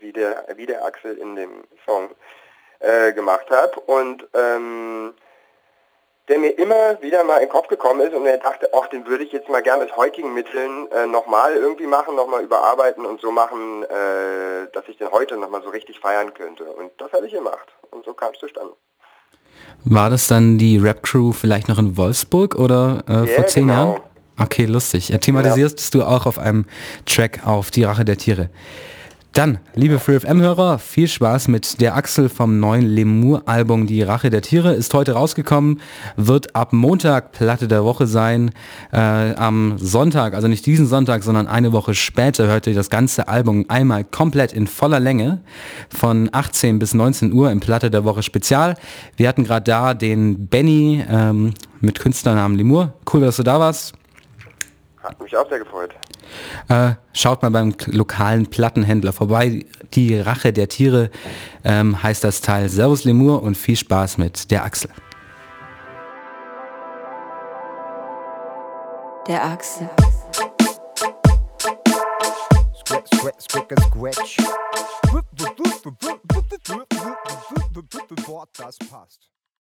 wie 0.00 0.12
der, 0.12 0.46
wie 0.56 0.66
der 0.66 0.84
Axel 0.84 1.18
in 1.18 1.36
dem 1.36 1.64
Song, 1.84 2.10
äh, 2.78 3.12
gemacht 3.12 3.50
habe. 3.50 3.78
Und 3.80 4.26
ähm, 4.32 5.14
der 6.28 6.38
mir 6.38 6.58
immer 6.58 7.00
wieder 7.02 7.22
mal 7.24 7.36
in 7.36 7.46
den 7.46 7.50
Kopf 7.50 7.68
gekommen 7.68 8.00
ist 8.00 8.14
und 8.14 8.24
er 8.24 8.38
dachte, 8.38 8.70
ach, 8.74 8.88
den 8.88 9.06
würde 9.06 9.24
ich 9.24 9.32
jetzt 9.32 9.48
mal 9.48 9.62
gerne 9.62 9.84
mit 9.84 9.96
heutigen 9.96 10.32
Mitteln 10.32 10.90
äh, 10.90 11.06
nochmal 11.06 11.54
irgendwie 11.54 11.86
machen, 11.86 12.16
nochmal 12.16 12.42
überarbeiten 12.42 13.04
und 13.04 13.20
so 13.20 13.30
machen, 13.30 13.82
äh, 13.84 14.70
dass 14.72 14.84
ich 14.88 14.96
den 14.96 15.10
heute 15.10 15.36
nochmal 15.36 15.62
so 15.62 15.68
richtig 15.68 16.00
feiern 16.00 16.32
könnte. 16.32 16.64
Und 16.64 16.92
das 16.98 17.12
habe 17.12 17.26
ich 17.26 17.32
gemacht. 17.32 17.68
Und 17.90 18.04
so 18.04 18.14
kam 18.14 18.32
es 18.32 18.40
zustande. 18.40 18.72
War 19.84 20.08
das 20.08 20.26
dann 20.26 20.56
die 20.56 20.78
Rap-Crew 20.78 21.32
vielleicht 21.32 21.68
noch 21.68 21.78
in 21.78 21.96
Wolfsburg 21.96 22.54
oder 22.54 23.04
äh, 23.06 23.12
yeah, 23.12 23.26
vor 23.26 23.46
zehn 23.46 23.66
genau. 23.66 23.92
Jahren? 23.92 24.00
Okay, 24.40 24.64
lustig. 24.64 25.10
Ja, 25.10 25.18
thematisierst 25.18 25.94
ja. 25.94 26.00
du 26.00 26.06
auch 26.06 26.26
auf 26.26 26.38
einem 26.38 26.64
Track 27.06 27.46
auf 27.46 27.70
Die 27.70 27.84
Rache 27.84 28.04
der 28.04 28.16
Tiere. 28.16 28.48
Dann, 29.34 29.58
liebe 29.74 29.98
FreeFM-Hörer, 29.98 30.78
viel 30.78 31.08
Spaß 31.08 31.48
mit 31.48 31.80
der 31.80 31.96
Axel 31.96 32.28
vom 32.28 32.60
neuen 32.60 32.86
Lemur-Album 32.86 33.88
Die 33.88 34.00
Rache 34.00 34.30
der 34.30 34.42
Tiere. 34.42 34.74
Ist 34.74 34.94
heute 34.94 35.14
rausgekommen, 35.14 35.80
wird 36.16 36.54
ab 36.54 36.72
Montag 36.72 37.32
Platte 37.32 37.66
der 37.66 37.82
Woche 37.82 38.06
sein. 38.06 38.52
Äh, 38.92 38.98
am 39.34 39.74
Sonntag, 39.76 40.34
also 40.34 40.46
nicht 40.46 40.64
diesen 40.66 40.86
Sonntag, 40.86 41.24
sondern 41.24 41.48
eine 41.48 41.72
Woche 41.72 41.96
später, 41.96 42.46
hört 42.46 42.68
ihr 42.68 42.74
das 42.74 42.90
ganze 42.90 43.26
Album 43.26 43.64
einmal 43.66 44.04
komplett 44.04 44.52
in 44.52 44.68
voller 44.68 45.00
Länge 45.00 45.40
von 45.88 46.28
18 46.30 46.78
bis 46.78 46.94
19 46.94 47.32
Uhr 47.32 47.50
im 47.50 47.58
Platte 47.58 47.90
der 47.90 48.04
Woche 48.04 48.22
Spezial. 48.22 48.76
Wir 49.16 49.28
hatten 49.28 49.42
gerade 49.42 49.64
da 49.64 49.94
den 49.94 50.46
Benny 50.46 51.04
ähm, 51.10 51.54
mit 51.80 51.98
Künstlernamen 51.98 52.56
Lemur. 52.56 52.92
Cool, 53.12 53.22
dass 53.22 53.34
du 53.34 53.42
da 53.42 53.58
warst. 53.58 53.94
Hat 55.04 55.20
mich 55.20 55.36
auch 55.36 55.46
sehr 55.50 55.58
gefreut. 55.58 55.94
Äh, 56.68 56.94
schaut 57.12 57.42
mal 57.42 57.50
beim 57.50 57.74
lokalen 57.86 58.46
Plattenhändler 58.46 59.12
vorbei. 59.12 59.66
Die 59.92 60.18
Rache 60.18 60.52
der 60.54 60.68
Tiere 60.68 61.10
ähm, 61.62 62.02
heißt 62.02 62.24
das 62.24 62.40
Teil. 62.40 62.70
Servus 62.70 63.04
Lemur 63.04 63.42
und 63.42 63.54
viel 63.54 63.76
Spaß 63.76 64.16
mit 64.16 64.50
der 64.50 64.64
Axel. 64.64 64.90
Der 69.28 69.44
Axel. 69.44 69.90
Scratch, 72.80 73.10
scratch, 73.44 73.84
scratch. 73.84 74.36
Das 78.56 78.78
passt. 78.78 79.33